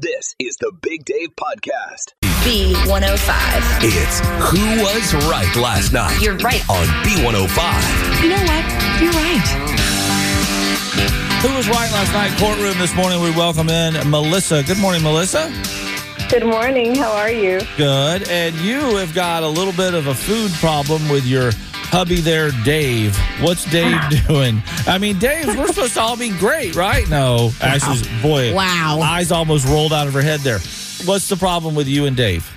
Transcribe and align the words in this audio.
This 0.00 0.34
is 0.38 0.56
the 0.56 0.72
Big 0.80 1.04
Dave 1.04 1.28
Podcast. 1.36 2.14
B105. 2.40 3.80
It's 3.82 4.20
Who 4.48 4.82
Was 4.82 5.12
Right 5.28 5.54
Last 5.56 5.92
Night 5.92 6.18
You're 6.22 6.38
right. 6.38 6.66
on 6.70 6.86
B105. 7.04 8.22
You 8.22 8.30
know 8.30 8.42
what? 8.48 8.64
You're 9.02 9.12
right. 9.12 9.44
Who 11.42 11.54
was 11.54 11.68
right 11.68 11.92
last 11.92 12.12
night? 12.14 12.30
Courtroom 12.38 12.78
this 12.78 12.94
morning. 12.96 13.20
We 13.22 13.30
welcome 13.32 13.68
in 13.68 13.92
Melissa. 14.08 14.62
Good 14.62 14.78
morning, 14.78 15.02
Melissa. 15.02 15.52
Good 16.30 16.46
morning. 16.46 16.94
How 16.94 17.12
are 17.12 17.30
you? 17.30 17.60
Good. 17.76 18.26
And 18.30 18.54
you 18.56 18.96
have 18.96 19.14
got 19.14 19.42
a 19.42 19.48
little 19.48 19.74
bit 19.74 19.92
of 19.92 20.06
a 20.06 20.14
food 20.14 20.50
problem 20.52 21.10
with 21.10 21.26
your 21.26 21.52
hubby 21.90 22.16
there, 22.20 22.50
Dave. 22.64 23.16
What's 23.40 23.64
Dave 23.70 23.98
doing? 24.26 24.62
I 24.86 24.98
mean, 24.98 25.18
Dave, 25.18 25.46
we're 25.56 25.66
supposed 25.68 25.94
to 25.94 26.00
all 26.00 26.16
be 26.16 26.30
great, 26.38 26.74
right? 26.76 27.08
No. 27.08 27.50
Ashley's, 27.60 28.06
boy, 28.22 28.54
Wow. 28.54 29.00
eyes 29.02 29.30
almost 29.32 29.66
rolled 29.66 29.92
out 29.92 30.06
of 30.06 30.14
her 30.14 30.22
head 30.22 30.40
there. 30.40 30.58
What's 31.04 31.28
the 31.28 31.36
problem 31.36 31.74
with 31.74 31.88
you 31.88 32.06
and 32.06 32.16
Dave? 32.16 32.48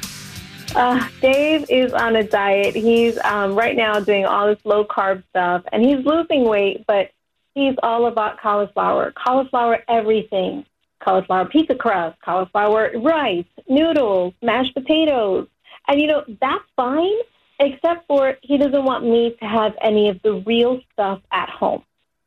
Uh, 0.76 1.08
Dave 1.22 1.66
is 1.70 1.94
on 1.94 2.16
a 2.16 2.24
diet. 2.24 2.76
He's 2.76 3.18
um, 3.20 3.56
right 3.56 3.76
now 3.76 4.00
doing 4.00 4.26
all 4.26 4.48
this 4.48 4.60
low 4.66 4.84
carb 4.86 5.24
stuff, 5.30 5.64
and 5.72 5.84
he's 5.84 6.04
losing 6.06 6.46
weight, 6.46 6.84
but 6.88 7.12
he's 7.54 7.76
all 7.84 8.08
about 8.08 8.40
cauliflower. 8.42 9.12
Cauliflower 9.12 9.84
everything. 9.88 10.66
Cauliflower 11.04 11.46
pizza 11.46 11.76
crust, 11.76 12.18
cauliflower 12.24 12.92
rice, 12.96 13.46
noodles, 13.68 14.34
mashed 14.42 14.74
potatoes. 14.74 15.48
And, 15.88 16.00
you 16.02 16.08
know, 16.08 16.24
that's 16.40 16.64
fine, 16.78 17.12
except 17.60 18.08
for 18.08 18.38
he 18.42 18.58
doesn't 18.58 18.84
want 18.84 19.04
me 19.04 19.36
to 19.40 19.46
have 19.46 19.74
any 19.82 20.10
of 20.10 20.22
the 20.24 20.44
real 20.46 20.82
stuff 20.94 21.22
at 21.32 21.50
home. 21.50 21.84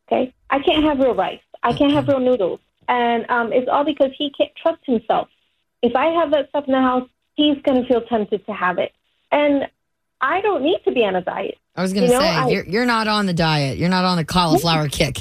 Okay? 0.08 0.32
I 0.50 0.60
can't 0.60 0.84
have 0.84 0.98
real 0.98 1.14
rice. 1.14 1.40
I 1.62 1.72
can't 1.72 1.92
have 1.92 2.06
real 2.08 2.20
noodles. 2.20 2.60
And 2.88 3.28
um, 3.30 3.52
it's 3.52 3.68
all 3.68 3.84
because 3.84 4.10
he 4.16 4.30
can't 4.30 4.52
trust 4.60 4.78
himself. 4.86 5.28
If 5.82 5.96
I 5.96 6.06
have 6.06 6.30
that 6.30 6.48
stuff 6.50 6.64
in 6.66 6.72
the 6.72 6.80
house, 6.80 7.08
he's 7.34 7.60
going 7.62 7.82
to 7.82 7.88
feel 7.88 8.00
tempted 8.02 8.46
to 8.46 8.52
have 8.52 8.78
it. 8.78 8.92
And 9.32 9.68
I 10.20 10.40
don't 10.40 10.62
need 10.62 10.78
to 10.84 10.92
be 10.92 11.04
on 11.04 11.16
a 11.16 11.20
diet. 11.20 11.58
I 11.74 11.82
was 11.82 11.92
going 11.92 12.06
to 12.06 12.12
You 12.12 12.18
know, 12.18 12.24
say 12.24 12.28
I- 12.30 12.48
you're 12.48 12.64
you're 12.64 12.86
not 12.86 13.06
on 13.08 13.26
the 13.26 13.34
diet. 13.34 13.76
You're 13.78 13.90
not 13.90 14.04
on 14.04 14.16
the 14.16 14.24
cauliflower 14.24 14.88
kick. 14.88 15.18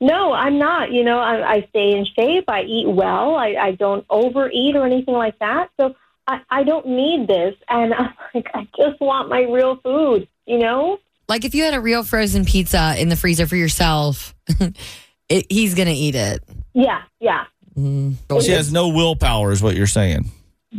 No, 0.00 0.32
I'm 0.32 0.58
not. 0.58 0.90
You 0.90 1.04
know, 1.04 1.20
I, 1.20 1.48
I 1.48 1.66
stay 1.68 1.92
in 1.96 2.04
shape. 2.18 2.44
I 2.48 2.62
eat 2.62 2.88
well. 2.88 3.36
I, 3.36 3.54
I 3.54 3.70
don't 3.72 4.04
overeat 4.10 4.74
or 4.74 4.84
anything 4.84 5.14
like 5.14 5.38
that. 5.38 5.70
So 5.78 5.94
I, 6.26 6.40
I 6.50 6.62
don't 6.62 6.86
need 6.86 7.26
this. 7.28 7.54
And 7.68 7.92
I'm 7.94 8.14
like, 8.34 8.46
I 8.54 8.66
just 8.76 9.00
want 9.00 9.28
my 9.28 9.42
real 9.42 9.76
food, 9.76 10.28
you 10.46 10.58
know? 10.58 10.98
Like 11.28 11.44
if 11.44 11.54
you 11.54 11.64
had 11.64 11.74
a 11.74 11.80
real 11.80 12.04
frozen 12.04 12.44
pizza 12.44 12.94
in 12.98 13.08
the 13.08 13.16
freezer 13.16 13.46
for 13.46 13.56
yourself, 13.56 14.34
it, 15.28 15.46
he's 15.50 15.74
going 15.74 15.88
to 15.88 15.94
eat 15.94 16.14
it. 16.14 16.42
Yeah, 16.74 17.02
yeah. 17.20 17.44
Mm. 17.76 18.16
She 18.42 18.50
has 18.52 18.72
no 18.72 18.88
willpower, 18.88 19.50
is 19.52 19.62
what 19.62 19.76
you're 19.76 19.86
saying. 19.86 20.30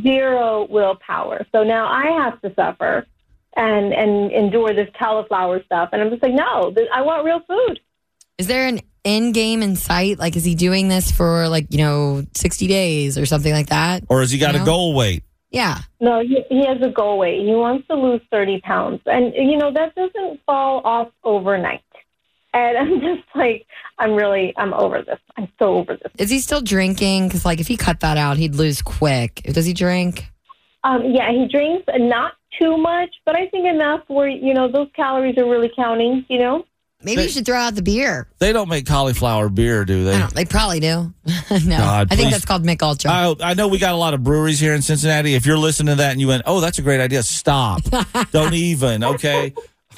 Zero 0.01 0.67
willpower. 0.69 1.45
So 1.51 1.63
now 1.63 1.87
I 1.87 2.23
have 2.23 2.41
to 2.41 2.53
suffer 2.55 3.05
and, 3.55 3.93
and 3.93 4.31
endure 4.31 4.73
this 4.73 4.89
cauliflower 4.99 5.63
stuff. 5.63 5.89
And 5.91 6.01
I'm 6.01 6.09
just 6.09 6.23
like, 6.23 6.33
no, 6.33 6.71
th- 6.71 6.89
I 6.93 7.01
want 7.01 7.25
real 7.25 7.41
food. 7.47 7.79
Is 8.37 8.47
there 8.47 8.67
an 8.67 8.81
end 9.05 9.33
game 9.35 9.61
in 9.61 9.75
sight? 9.75 10.17
Like, 10.17 10.35
is 10.35 10.43
he 10.43 10.55
doing 10.55 10.87
this 10.87 11.11
for 11.11 11.47
like 11.49 11.67
you 11.69 11.77
know 11.77 12.25
sixty 12.35 12.65
days 12.65 13.15
or 13.17 13.27
something 13.27 13.53
like 13.53 13.67
that? 13.67 14.03
Or 14.09 14.21
has 14.21 14.31
he 14.31 14.39
got 14.39 14.55
No. 14.55 14.63
a 14.63 14.65
goal 14.65 14.95
weight? 14.95 15.23
Yeah. 15.53 15.77
No, 16.01 16.21
he, 16.21 16.43
he 16.49 16.65
has 16.65 16.81
a 16.81 16.89
goal 16.89 17.19
weight. 17.19 17.45
He 17.45 17.53
wants 17.53 17.87
to 17.87 17.95
lose 17.95 18.21
30 18.31 18.59
pounds. 18.61 19.01
And, 19.05 19.33
you 19.35 19.55
know, 19.55 19.71
that 19.71 19.93
doesn't 19.93 20.41
fall 20.47 20.81
off 20.83 21.09
overnight. 21.23 21.83
And 22.55 22.75
I'm 22.75 22.99
just 22.99 23.23
like, 23.35 23.67
I'm 23.99 24.13
really, 24.15 24.53
I'm 24.57 24.73
over 24.73 25.03
this. 25.03 25.19
I'm 25.37 25.47
so 25.59 25.75
over 25.75 25.95
this. 25.95 26.11
Is 26.17 26.31
he 26.31 26.39
still 26.39 26.61
drinking? 26.61 27.27
Because 27.27 27.45
like 27.45 27.59
if 27.59 27.67
he 27.67 27.77
cut 27.77 27.99
that 27.99 28.17
out, 28.17 28.37
he'd 28.37 28.55
lose 28.55 28.81
quick. 28.81 29.35
Does 29.45 29.65
he 29.65 29.73
drink? 29.73 30.25
Um, 30.83 31.03
yeah, 31.05 31.31
he 31.31 31.47
drinks 31.47 31.85
not 31.87 32.33
too 32.59 32.75
much, 32.75 33.11
but 33.23 33.35
I 33.35 33.47
think 33.47 33.67
enough 33.67 34.01
where, 34.07 34.27
you 34.27 34.55
know, 34.55 34.67
those 34.69 34.89
calories 34.95 35.37
are 35.37 35.47
really 35.47 35.71
counting, 35.75 36.25
you 36.29 36.39
know? 36.39 36.65
Maybe 37.03 37.17
They- 37.17 37.23
you 37.23 37.29
should 37.29 37.45
throw 37.45 37.57
out 37.57 37.75
the 37.75 37.81
beer. 37.81 38.27
They 38.39 38.53
don't 38.53 38.69
make 38.69 38.85
cauliflower 38.85 39.49
beer, 39.49 39.85
do 39.85 40.01
I 40.01 40.11
they? 40.11 40.19
don't, 40.19 40.33
they 40.33 40.45
probably 40.45 40.79
do. 40.79 41.13
no, 41.65 41.77
God, 41.77 42.07
I 42.11 42.15
think 42.15 42.31
that's 42.31 42.45
called 42.45 42.65
Mich 42.65 42.81
Ultra. 42.81 43.11
I, 43.11 43.35
I 43.41 43.53
know 43.53 43.67
we 43.67 43.77
got 43.77 43.93
a 43.93 43.97
lot 43.97 44.13
of 44.13 44.23
breweries 44.23 44.59
here 44.59 44.73
in 44.73 44.81
Cincinnati. 44.81 45.35
If 45.35 45.45
you're 45.45 45.57
listening 45.57 45.95
to 45.95 46.01
that 46.01 46.11
and 46.11 46.21
you 46.21 46.27
went, 46.27 46.43
oh, 46.45 46.59
that's 46.59 46.79
a 46.79 46.81
great 46.81 47.01
idea, 47.01 47.23
stop. 47.23 47.81
Don't 48.31 48.53
even, 48.53 49.03
okay? 49.03 49.53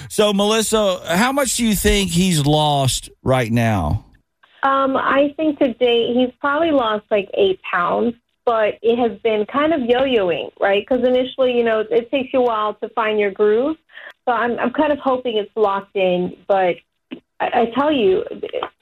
So, 0.09 0.33
Melissa, 0.33 0.99
how 1.15 1.31
much 1.31 1.55
do 1.57 1.65
you 1.65 1.75
think 1.75 2.11
he's 2.11 2.45
lost 2.45 3.09
right 3.23 3.51
now? 3.51 4.05
Um, 4.63 4.97
I 4.97 5.33
think 5.37 5.59
to 5.59 5.73
date 5.73 6.15
he's 6.15 6.31
probably 6.41 6.71
lost 6.71 7.05
like 7.11 7.29
eight 7.35 7.59
pounds, 7.71 8.15
but 8.45 8.79
it 8.81 8.97
has 8.97 9.17
been 9.21 9.45
kind 9.45 9.73
of 9.73 9.81
yo-yoing, 9.81 10.51
right? 10.59 10.85
Because 10.87 11.07
initially, 11.07 11.55
you 11.57 11.63
know, 11.63 11.79
it 11.89 12.09
takes 12.11 12.33
you 12.33 12.39
a 12.39 12.43
while 12.43 12.73
to 12.75 12.89
find 12.89 13.19
your 13.19 13.31
groove. 13.31 13.77
So 14.25 14.31
I'm, 14.31 14.57
I'm 14.59 14.71
kind 14.73 14.91
of 14.91 14.97
hoping 14.97 15.37
it's 15.37 15.51
locked 15.55 15.95
in, 15.95 16.35
but 16.47 16.75
I, 17.39 17.61
I 17.61 17.65
tell 17.75 17.91
you, 17.91 18.23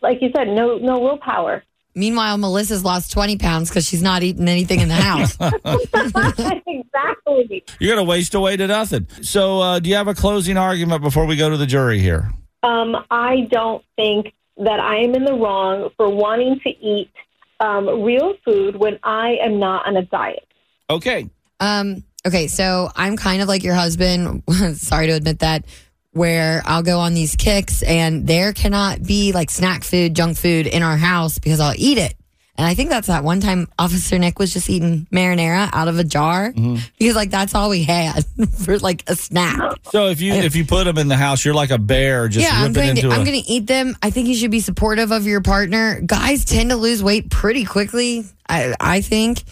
like 0.01 0.21
you 0.21 0.29
said, 0.35 0.47
no, 0.47 0.77
no 0.77 0.99
willpower. 0.99 1.63
Meanwhile, 1.95 2.37
Melissa's 2.37 2.83
lost 2.83 3.11
20 3.11 3.37
pounds 3.37 3.69
because 3.69 3.87
she's 3.87 4.01
not 4.01 4.23
eating 4.23 4.47
anything 4.47 4.79
in 4.79 4.87
the 4.87 4.95
house. 4.95 5.33
exactly. 6.65 7.63
You're 7.79 7.95
going 7.95 8.03
to 8.03 8.09
waste 8.09 8.33
away 8.33 8.57
to 8.57 8.65
nothing. 8.65 9.07
So, 9.21 9.59
uh, 9.61 9.79
do 9.79 9.89
you 9.89 9.95
have 9.95 10.07
a 10.07 10.15
closing 10.15 10.57
argument 10.57 11.03
before 11.03 11.27
we 11.27 11.35
go 11.35 11.51
to 11.51 11.57
the 11.57 11.67
jury 11.67 11.99
here? 11.99 12.31
Um, 12.63 12.95
I 13.11 13.47
don't 13.51 13.83
think 13.95 14.33
that 14.57 14.79
I 14.79 14.97
am 14.97 15.13
in 15.13 15.23
the 15.25 15.33
wrong 15.33 15.89
for 15.95 16.09
wanting 16.09 16.59
to 16.61 16.69
eat 16.69 17.11
um, 17.59 18.03
real 18.03 18.33
food 18.43 18.75
when 18.75 18.99
I 19.03 19.37
am 19.41 19.59
not 19.59 19.85
on 19.85 19.95
a 19.95 20.03
diet. 20.03 20.47
Okay. 20.89 21.29
um, 21.59 22.03
okay, 22.25 22.47
so 22.47 22.89
I'm 22.95 23.17
kind 23.17 23.41
of 23.41 23.47
like 23.47 23.63
your 23.63 23.75
husband. 23.75 24.43
Sorry 24.75 25.07
to 25.07 25.13
admit 25.13 25.39
that. 25.39 25.65
Where 26.13 26.61
I'll 26.65 26.83
go 26.83 26.99
on 26.99 27.13
these 27.13 27.35
kicks 27.35 27.81
and 27.83 28.25
there 28.27 28.53
cannot 28.53 29.03
be 29.03 29.31
like 29.31 29.49
snack 29.49 29.83
food, 29.83 30.15
junk 30.15 30.37
food 30.37 30.67
in 30.67 30.83
our 30.83 30.97
house 30.97 31.39
because 31.39 31.59
I'll 31.59 31.73
eat 31.75 31.97
it. 31.97 32.15
And 32.55 32.67
I 32.67 32.75
think 32.75 32.91
that's 32.91 33.07
that 33.07 33.23
one 33.23 33.41
time 33.41 33.67
Officer 33.79 34.19
Nick 34.19 34.37
was 34.37 34.53
just 34.53 34.69
eating 34.69 35.07
marinara 35.11 35.71
out 35.73 35.87
of 35.87 35.97
a 35.97 36.03
jar 36.03 36.51
because 36.51 37.15
like 37.15 37.31
that's 37.31 37.55
all 37.55 37.67
we 37.67 37.81
had 37.83 38.23
for 38.63 38.77
like 38.77 39.03
a 39.07 39.15
snack. 39.15 39.59
So, 39.91 40.07
if 40.09 40.21
you 40.21 40.33
if 40.33 40.55
you 40.55 40.63
put 40.63 40.83
them 40.83 40.99
in 40.99 41.07
the 41.07 41.17
house, 41.17 41.43
you're 41.43 41.55
like 41.55 41.71
a 41.71 41.79
bear 41.79 42.27
just 42.27 42.45
yeah, 42.45 42.61
I'm 42.63 42.71
going 42.71 42.95
to 42.95 43.09
I'm 43.09 43.23
going 43.25 43.41
to 43.41 43.49
eat 43.51 43.65
them. 43.65 43.97
I 44.03 44.11
think 44.11 44.27
you 44.27 44.35
should 44.35 44.51
be 44.51 44.59
supportive 44.59 45.11
of 45.11 45.25
your 45.25 45.41
partner. 45.41 45.99
Guys 46.01 46.45
tend 46.45 46.69
to 46.69 46.75
lose 46.75 47.01
weight 47.01 47.31
pretty 47.31 47.65
quickly. 47.65 48.23
I 48.47 48.75
I 48.79 49.01
think. 49.01 49.43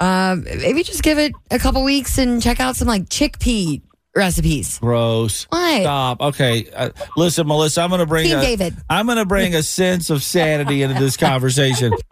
Um, 0.00 0.44
maybe 0.44 0.82
just 0.82 1.02
give 1.02 1.18
it 1.18 1.32
a 1.50 1.58
couple 1.58 1.84
weeks 1.84 2.16
and 2.16 2.42
check 2.42 2.58
out 2.58 2.74
some 2.74 2.88
like 2.88 3.04
chickpea 3.10 3.82
recipes. 4.14 4.78
Gross. 4.78 5.44
What? 5.44 5.82
Stop. 5.82 6.20
Okay. 6.20 6.68
Uh, 6.74 6.90
listen, 7.16 7.46
Melissa, 7.46 7.82
I'm 7.82 7.90
going 7.90 8.00
to 8.00 8.06
bring 8.06 8.26
Team 8.26 8.38
a, 8.38 8.42
David. 8.42 8.76
I'm 8.88 9.06
going 9.06 9.18
to 9.18 9.26
bring 9.26 9.54
a 9.54 9.62
sense 9.62 10.10
of 10.10 10.22
sanity 10.22 10.82
into 10.82 11.00
this 11.00 11.16
conversation. 11.16 11.92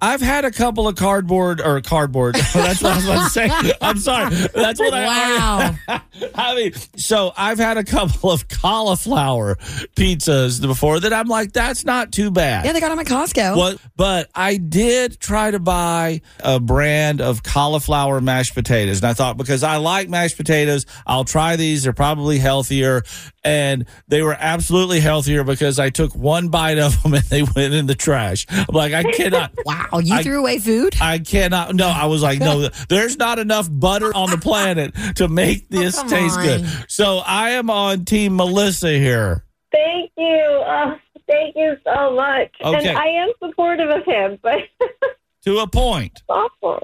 I've 0.00 0.20
had 0.20 0.44
a 0.44 0.50
couple 0.50 0.86
of 0.88 0.96
cardboard 0.96 1.60
or 1.60 1.80
cardboard. 1.80 2.34
That's 2.54 2.82
what 2.82 2.92
I 2.92 2.96
was 2.96 3.04
about 3.04 3.24
to 3.24 3.30
say. 3.30 3.72
I'm 3.80 3.98
sorry. 3.98 4.34
That's 4.54 4.78
what 4.78 4.92
I. 4.92 5.06
Wow. 5.06 5.74
I 6.34 6.54
mean, 6.54 6.72
so 6.96 7.32
I've 7.36 7.58
had 7.58 7.76
a 7.76 7.84
couple 7.84 8.30
of 8.30 8.48
cauliflower 8.48 9.56
pizzas 9.96 10.60
before 10.60 11.00
that 11.00 11.12
I'm 11.12 11.28
like, 11.28 11.52
that's 11.52 11.84
not 11.84 12.12
too 12.12 12.30
bad. 12.30 12.64
Yeah, 12.64 12.72
they 12.72 12.80
got 12.80 12.90
them 12.90 12.98
at 12.98 13.06
Costco. 13.06 13.56
What, 13.56 13.78
but 13.96 14.30
I 14.34 14.56
did 14.56 15.18
try 15.18 15.50
to 15.50 15.58
buy 15.58 16.20
a 16.40 16.60
brand 16.60 17.20
of 17.20 17.42
cauliflower 17.42 18.20
mashed 18.20 18.54
potatoes. 18.54 18.98
And 18.98 19.06
I 19.06 19.14
thought, 19.14 19.36
because 19.36 19.62
I 19.62 19.76
like 19.76 20.08
mashed 20.08 20.36
potatoes, 20.36 20.86
I'll 21.06 21.24
try 21.24 21.56
these. 21.56 21.84
They're 21.84 21.92
probably 21.92 22.38
healthier. 22.38 23.02
And 23.44 23.86
they 24.08 24.22
were 24.22 24.36
absolutely 24.38 25.00
healthier 25.00 25.44
because 25.44 25.78
I 25.78 25.90
took 25.90 26.14
one 26.14 26.48
bite 26.48 26.78
of 26.78 27.02
them 27.02 27.14
and 27.14 27.24
they 27.24 27.42
went 27.42 27.74
in 27.74 27.86
the 27.86 27.94
trash. 27.94 28.46
I'm 28.50 28.66
like, 28.70 28.92
I 28.92 29.02
cannot. 29.04 29.52
Wow, 29.64 29.85
you 30.02 30.14
I- 30.14 30.22
threw 30.22 30.38
away 30.38 30.58
food? 30.58 30.94
I 31.00 31.18
cannot. 31.18 31.74
No, 31.74 31.88
I 31.88 32.06
was 32.06 32.22
like, 32.22 32.38
no, 32.40 32.68
there's 32.88 33.16
not 33.18 33.38
enough 33.38 33.68
butter 33.70 34.14
on 34.14 34.30
the 34.30 34.38
planet 34.38 34.94
to 35.16 35.28
make 35.28 35.68
this 35.68 35.96
Oh, 35.98 36.02
come 36.02 36.10
taste 36.10 36.38
good. 36.40 36.66
So 36.88 37.18
I 37.18 37.50
am 37.50 37.70
on 37.70 38.04
Team 38.04 38.36
Melissa 38.36 38.90
here. 38.90 39.44
Thank 39.72 40.10
you. 40.16 40.62
Uh, 40.66 40.96
thank 41.28 41.54
you 41.56 41.76
so 41.84 42.14
much. 42.14 42.50
Okay. 42.62 42.88
And 42.88 42.98
I 42.98 43.06
am 43.08 43.28
supportive 43.42 43.90
of 43.90 44.04
him, 44.04 44.38
but 44.42 44.58
To 45.44 45.58
a 45.58 45.66
point. 45.68 46.22
awful. 46.28 46.82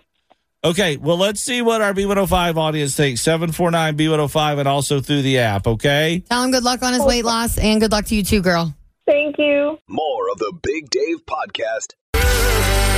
Okay, 0.64 0.96
well, 0.96 1.16
let's 1.16 1.40
see 1.40 1.60
what 1.62 1.82
our 1.82 1.92
B105 1.92 2.56
audience 2.56 2.94
thinks. 2.94 3.20
749 3.22 3.96
B105 3.96 4.58
and 4.60 4.68
also 4.68 5.00
through 5.00 5.22
the 5.22 5.38
app, 5.38 5.66
okay? 5.66 6.22
Tell 6.30 6.44
him 6.44 6.52
good 6.52 6.62
luck 6.62 6.80
on 6.84 6.92
his 6.92 7.02
weight 7.02 7.24
loss 7.24 7.58
and 7.58 7.80
good 7.80 7.90
luck 7.90 8.04
to 8.06 8.14
you 8.14 8.22
too, 8.22 8.40
girl. 8.42 8.72
Thank 9.04 9.36
you. 9.38 9.78
More 9.88 10.30
of 10.30 10.38
the 10.38 10.52
Big 10.62 10.88
Dave 10.90 11.26
Podcast 11.26 11.94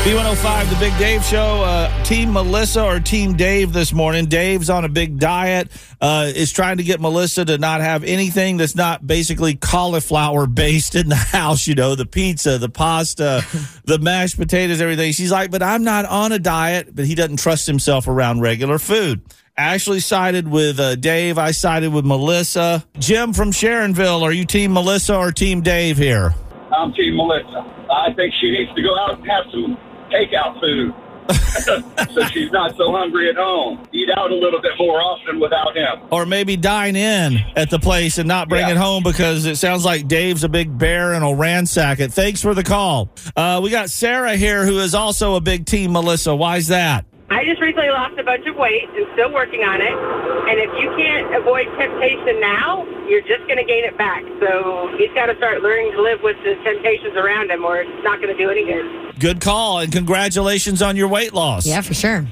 B105, 0.05 0.69
the 0.69 0.77
Big 0.77 0.99
Dave 0.99 1.25
Show. 1.25 1.63
Uh, 1.63 2.05
team 2.05 2.31
Melissa 2.31 2.85
or 2.85 3.01
Team 3.01 3.39
Dave 3.39 3.73
this 3.73 3.91
morning. 3.91 4.27
Dave's 4.27 4.69
on 4.69 4.85
a 4.85 4.89
big 4.91 5.19
diet, 5.19 5.71
uh, 5.99 6.31
is 6.35 6.53
trying 6.53 6.77
to 6.77 6.83
get 6.83 7.01
Melissa 7.01 7.43
to 7.47 7.57
not 7.57 7.81
have 7.81 8.05
anything 8.05 8.59
that's 8.59 8.75
not 8.75 9.07
basically 9.07 9.55
cauliflower 9.55 10.47
based 10.47 10.95
in 10.95 11.09
the 11.09 11.15
house. 11.15 11.67
You 11.67 11.75
know, 11.75 11.95
the 11.95 12.05
pizza, 12.05 12.59
the 12.59 12.69
pasta, 12.69 13.47
the 13.87 13.99
mashed 13.99 14.37
potatoes, 14.37 14.83
everything. 14.83 15.13
She's 15.13 15.33
like, 15.33 15.51
but 15.51 15.63
I'm 15.63 15.85
not 15.85 16.05
on 16.05 16.33
a 16.33 16.39
diet, 16.39 16.95
but 16.95 17.07
he 17.07 17.15
doesn't 17.15 17.39
trust 17.39 17.67
himself 17.67 18.07
around 18.07 18.43
regular 18.43 18.79
food. 18.79 19.23
Ashley 19.57 20.01
sided 20.01 20.47
with 20.47 20.79
uh, 20.79 20.97
Dave. 20.97 21.39
I 21.39 21.53
sided 21.53 21.95
with 21.95 22.05
Melissa. 22.05 22.85
Jim 22.99 23.33
from 23.33 23.53
Sharonville, 23.53 24.21
are 24.21 24.33
you 24.33 24.45
Team 24.45 24.75
Melissa 24.75 25.17
or 25.17 25.33
Team 25.33 25.63
Dave 25.63 25.97
here? 25.97 26.35
I'm 26.77 26.93
Team 26.93 27.17
Melissa. 27.17 27.65
I 27.91 28.13
think 28.15 28.35
she 28.39 28.51
needs 28.51 28.75
to 28.75 28.83
go 28.83 28.95
out 28.99 29.19
and 29.19 29.27
have 29.31 29.45
some 29.51 29.79
takeout 30.15 30.61
food. 30.61 30.95
so 32.13 32.23
she's 32.27 32.51
not 32.53 32.77
so 32.77 32.93
hungry 32.93 33.31
at 33.31 33.37
home. 33.37 33.83
Eat 33.93 34.11
out 34.15 34.31
a 34.31 34.35
little 34.35 34.61
bit 34.61 34.73
more 34.79 35.01
often 35.01 35.41
without 35.41 35.75
him. 35.75 36.07
or 36.11 36.27
maybe 36.27 36.55
dine 36.55 36.97
in 36.97 37.39
at 37.57 37.71
the 37.71 37.79
place 37.79 38.19
and 38.19 38.29
not 38.29 38.47
bring 38.51 38.61
Yeah. 38.61 38.73
it 38.73 38.77
home 38.77 39.03
because 39.03 39.47
it 39.47 39.57
sounds 39.57 39.87
like 39.87 40.07
Dave's 40.07 40.45
a 40.45 40.51
big 40.51 40.77
bear 40.77 41.15
and 41.15 41.25
will 41.25 41.35
ransack 41.35 41.99
it. 42.01 42.13
Thanks 42.13 42.43
for 42.43 42.53
the 42.55 42.63
call. 42.63 43.09
Uh, 43.35 43.59
we 43.65 43.71
got 43.71 43.89
Sarah 43.89 44.37
here 44.37 44.67
who 44.67 44.79
is 44.81 44.95
also 44.95 45.35
a 45.37 45.41
big 45.41 45.65
team, 45.65 45.93
Melissa. 45.93 46.35
Why's 46.37 46.69
that? 46.69 47.07
I 47.35 47.43
just 47.45 47.61
recently 47.61 47.91
lost 47.91 48.15
a 48.15 48.23
bunch 48.23 48.47
of 48.47 48.55
weight 48.55 48.87
and 48.95 49.07
still 49.19 49.33
working 49.35 49.67
on 49.67 49.83
it. 49.83 49.91
And 49.91 50.57
if 50.63 50.71
you 50.79 50.87
can't 50.95 51.35
avoid 51.35 51.67
temptation 51.75 52.39
now, 52.39 52.87
you're 53.11 53.27
just 53.27 53.43
going 53.51 53.59
to 53.59 53.67
gain 53.67 53.83
it 53.83 53.99
back. 53.99 54.23
So 54.39 54.95
he's 54.97 55.11
got 55.19 55.27
to 55.27 55.37
start 55.37 55.61
learning 55.61 55.93
to 55.93 56.01
live 56.03 56.23
with 56.23 56.37
the 56.47 56.55
temptations 56.63 57.17
around 57.19 57.51
him, 57.51 57.65
or 57.65 57.81
it's 57.83 58.05
not 58.05 58.23
going 58.23 58.31
to 58.31 58.39
do 58.39 58.51
any 58.51 58.65
good. 58.65 59.19
Good 59.19 59.41
call 59.41 59.81
and 59.81 59.93
congratulations 59.93 60.81
on 60.81 60.95
your 60.95 61.09
weight 61.09 61.35
loss. 61.35 61.67
Yeah, 61.67 61.81
for 61.81 61.95
sure. 61.95 62.25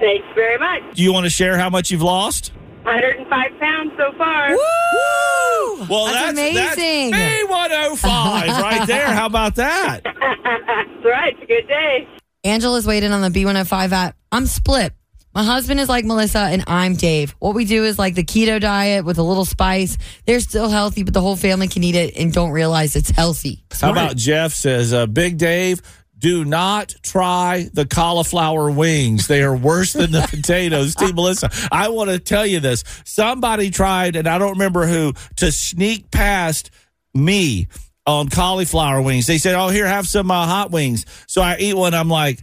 Thanks 0.00 0.26
very 0.34 0.58
much. 0.58 0.96
Do 0.96 1.02
you 1.02 1.12
want 1.12 1.24
to 1.24 1.30
share 1.30 1.58
how 1.58 1.68
much 1.68 1.90
you've 1.90 2.02
lost? 2.02 2.52
105 2.84 3.60
pounds 3.60 3.92
so 3.98 4.16
far. 4.16 4.50
Woo! 4.50 5.86
Well, 5.90 6.06
that's, 6.06 6.34
that's 6.34 6.76
amazing. 6.78 7.12
B105 7.12 8.02
right 8.04 8.86
there. 8.86 9.06
How 9.06 9.26
about 9.26 9.56
that? 9.56 10.00
That's 10.04 11.04
right. 11.04 11.34
It's 11.34 11.42
a 11.42 11.46
good 11.46 11.68
day. 11.68 12.08
Angela's 12.46 12.86
waiting 12.86 13.12
on 13.12 13.20
the 13.20 13.28
B105 13.28 13.92
app. 13.92 14.16
I'm 14.30 14.46
split. 14.46 14.92
My 15.34 15.42
husband 15.42 15.80
is 15.80 15.88
like 15.88 16.04
Melissa 16.04 16.38
and 16.38 16.64
I'm 16.66 16.94
Dave. 16.94 17.34
What 17.40 17.54
we 17.54 17.66
do 17.66 17.84
is 17.84 17.98
like 17.98 18.14
the 18.14 18.24
keto 18.24 18.58
diet 18.60 19.04
with 19.04 19.18
a 19.18 19.22
little 19.22 19.44
spice. 19.44 19.98
They're 20.24 20.40
still 20.40 20.70
healthy, 20.70 21.02
but 21.02 21.12
the 21.12 21.20
whole 21.20 21.36
family 21.36 21.68
can 21.68 21.84
eat 21.84 21.96
it 21.96 22.16
and 22.16 22.32
don't 22.32 22.52
realize 22.52 22.96
it's 22.96 23.10
healthy. 23.10 23.64
How 23.78 23.90
about 23.90 24.16
Jeff 24.16 24.52
says, 24.52 24.94
uh, 24.94 25.06
Big 25.06 25.36
Dave, 25.36 25.82
do 26.16 26.44
not 26.44 26.94
try 27.02 27.68
the 27.74 27.84
cauliflower 27.84 28.70
wings. 28.70 29.26
They 29.26 29.42
are 29.42 29.54
worse 29.54 29.92
than 29.92 30.12
the 30.12 30.22
potatoes. 30.30 30.94
Team 30.94 31.16
Melissa, 31.16 31.50
I 31.70 31.88
want 31.88 32.10
to 32.10 32.18
tell 32.18 32.46
you 32.46 32.60
this. 32.60 32.84
Somebody 33.04 33.70
tried, 33.70 34.16
and 34.16 34.26
I 34.26 34.38
don't 34.38 34.52
remember 34.52 34.86
who, 34.86 35.12
to 35.36 35.52
sneak 35.52 36.10
past 36.10 36.70
me 37.12 37.66
on 38.06 38.28
cauliflower 38.28 39.00
wings. 39.02 39.26
They 39.26 39.38
said, 39.38 39.54
Oh, 39.54 39.68
here, 39.68 39.86
have 39.86 40.06
some 40.06 40.30
uh, 40.30 40.46
hot 40.46 40.70
wings. 40.70 41.04
So 41.26 41.42
I 41.42 41.56
eat 41.58 41.74
one. 41.74 41.94
I'm 41.94 42.08
like, 42.08 42.42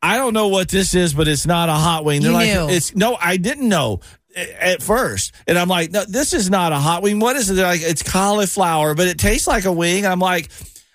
I 0.00 0.16
don't 0.16 0.34
know 0.34 0.48
what 0.48 0.68
this 0.68 0.94
is, 0.94 1.14
but 1.14 1.28
it's 1.28 1.46
not 1.46 1.68
a 1.68 1.74
hot 1.74 2.04
wing. 2.04 2.22
They're 2.22 2.30
You 2.32 2.36
like, 2.36 2.48
knew. 2.52 2.68
it's 2.74 2.94
no, 2.96 3.16
I 3.20 3.36
didn't 3.36 3.68
know 3.68 4.00
at 4.34 4.82
first. 4.82 5.34
And 5.46 5.58
I'm 5.58 5.68
like, 5.68 5.90
no, 5.92 6.04
this 6.04 6.32
is 6.32 6.48
not 6.50 6.72
a 6.72 6.76
hot 6.78 7.02
wing. 7.02 7.20
What 7.20 7.36
is 7.36 7.50
it? 7.50 7.54
They're 7.54 7.66
like, 7.66 7.82
it's 7.82 8.02
cauliflower, 8.02 8.94
but 8.94 9.06
it 9.06 9.18
tastes 9.18 9.46
like 9.46 9.64
a 9.66 9.72
wing. 9.72 10.06
I'm 10.06 10.18
like, 10.18 10.50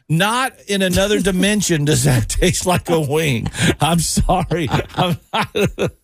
not 0.09 0.53
in 0.67 0.81
another 0.81 1.19
dimension 1.19 1.85
does 1.85 2.03
that 2.05 2.29
taste 2.29 2.65
like 2.65 2.89
a 2.89 2.99
wing. 2.99 3.47
I'm 3.81 3.99
sorry. 3.99 4.69
I'm 4.95 5.17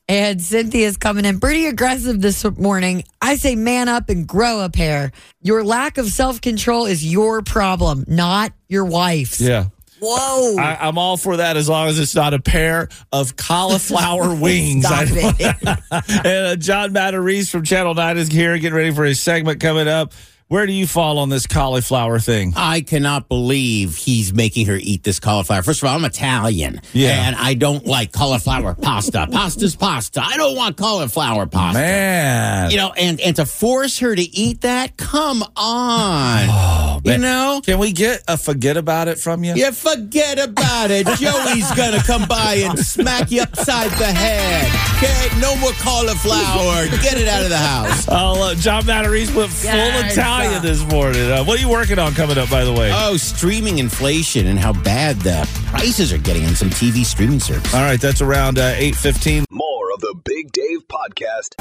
And 0.09 0.41
Cynthia's 0.41 0.97
coming 0.97 1.25
in 1.25 1.39
pretty 1.39 1.67
aggressive 1.67 2.21
this 2.21 2.43
morning. 2.57 3.03
I 3.21 3.35
say 3.35 3.55
man 3.55 3.87
up 3.87 4.09
and 4.09 4.27
grow 4.27 4.61
a 4.61 4.69
pair. 4.69 5.11
Your 5.41 5.63
lack 5.63 5.97
of 5.97 6.07
self 6.07 6.41
control 6.41 6.85
is 6.85 7.09
your 7.09 7.41
problem, 7.41 8.03
not 8.07 8.51
your 8.67 8.85
wife's. 8.85 9.39
yeah. 9.39 9.65
Whoa. 10.05 10.57
I, 10.61 10.75
I'm 10.81 10.97
all 10.97 11.15
for 11.15 11.37
that 11.37 11.55
as 11.55 11.69
long 11.69 11.87
as 11.87 11.97
it's 11.97 12.13
not 12.13 12.33
a 12.33 12.39
pair 12.39 12.89
of 13.13 13.37
cauliflower 13.37 14.35
wings. 14.41 14.85
Stop 14.85 15.07
I- 15.09 15.33
it. 15.39 15.79
and 16.25 16.45
uh, 16.47 16.55
John 16.57 16.89
Matarese 16.93 17.49
from 17.49 17.63
Channel 17.63 17.93
9 17.93 18.17
is 18.17 18.27
here 18.27 18.57
getting 18.57 18.75
ready 18.75 18.91
for 18.91 19.05
his 19.05 19.21
segment 19.21 19.61
coming 19.61 19.87
up. 19.87 20.11
Where 20.53 20.67
do 20.67 20.71
you 20.71 20.85
fall 20.85 21.17
on 21.17 21.29
this 21.29 21.47
cauliflower 21.47 22.19
thing? 22.19 22.53
I 22.55 22.81
cannot 22.81 23.27
believe 23.27 23.95
he's 23.97 24.35
making 24.35 24.67
her 24.67 24.77
eat 24.79 25.01
this 25.01 25.19
cauliflower. 25.19 25.63
First 25.63 25.81
of 25.81 25.89
all, 25.89 25.95
I'm 25.95 26.05
Italian. 26.05 26.79
Yeah. 26.93 27.25
And 27.25 27.35
I 27.35 27.55
don't 27.55 27.87
like 27.87 28.11
cauliflower 28.11 28.75
pasta. 28.75 29.27
Pasta's 29.31 29.75
pasta. 29.75 30.21
I 30.23 30.37
don't 30.37 30.55
want 30.55 30.77
cauliflower 30.77 31.47
pasta. 31.47 31.79
Man. 31.79 32.69
You 32.69 32.77
know, 32.77 32.93
and, 32.93 33.19
and 33.19 33.35
to 33.37 33.47
force 33.47 33.97
her 33.97 34.15
to 34.15 34.21
eat 34.21 34.61
that? 34.61 34.95
Come 34.95 35.43
on. 35.57 36.49
Oh, 36.85 37.01
you 37.03 37.17
know? 37.17 37.59
Can 37.65 37.79
we 37.79 37.91
get 37.91 38.23
a 38.27 38.37
forget 38.37 38.77
about 38.77 39.07
it 39.07 39.17
from 39.17 39.43
you? 39.43 39.53
Yeah, 39.55 39.71
forget 39.71 40.37
about 40.39 40.91
it. 40.91 41.07
Joey's 41.17 41.69
gonna 41.71 42.01
come 42.03 42.27
by 42.27 42.61
and 42.63 42.77
smack 42.77 43.31
you 43.31 43.41
upside 43.41 43.89
the 43.91 44.05
head. 44.05 44.67
Okay, 44.97 45.39
no 45.41 45.55
more 45.57 45.71
cauliflower. 45.79 46.85
Get 47.01 47.17
it 47.17 47.27
out 47.27 47.43
of 47.43 47.49
the 47.49 47.57
house. 47.57 48.05
Oh, 48.07 48.51
uh, 48.51 48.55
John 48.55 48.83
Matarese 48.83 49.35
went 49.35 49.51
full 49.51 49.71
Yes. 49.71 50.13
Italian 50.13 50.42
this 50.51 50.85
morning. 50.91 51.21
Uh, 51.31 51.43
what 51.43 51.57
are 51.57 51.61
you 51.61 51.69
working 51.69 51.99
on 51.99 52.13
coming 52.13 52.37
up, 52.37 52.49
by 52.49 52.63
the 52.65 52.73
way? 52.73 52.91
Oh, 52.93 53.15
streaming 53.17 53.79
inflation 53.79 54.47
and 54.47 54.59
how 54.59 54.73
bad 54.73 55.17
the 55.17 55.47
prices 55.67 56.11
are 56.11 56.17
getting 56.17 56.45
on 56.45 56.55
some 56.55 56.69
TV 56.69 57.05
streaming 57.05 57.39
service. 57.39 57.73
All 57.73 57.81
right, 57.81 57.99
that's 57.99 58.21
around 58.21 58.59
uh, 58.59 58.73
8.15. 58.75 59.45
More 59.49 59.91
of 59.93 60.01
the 60.01 60.15
Big 60.25 60.51
Dave 60.51 60.87
Podcast. 60.87 61.55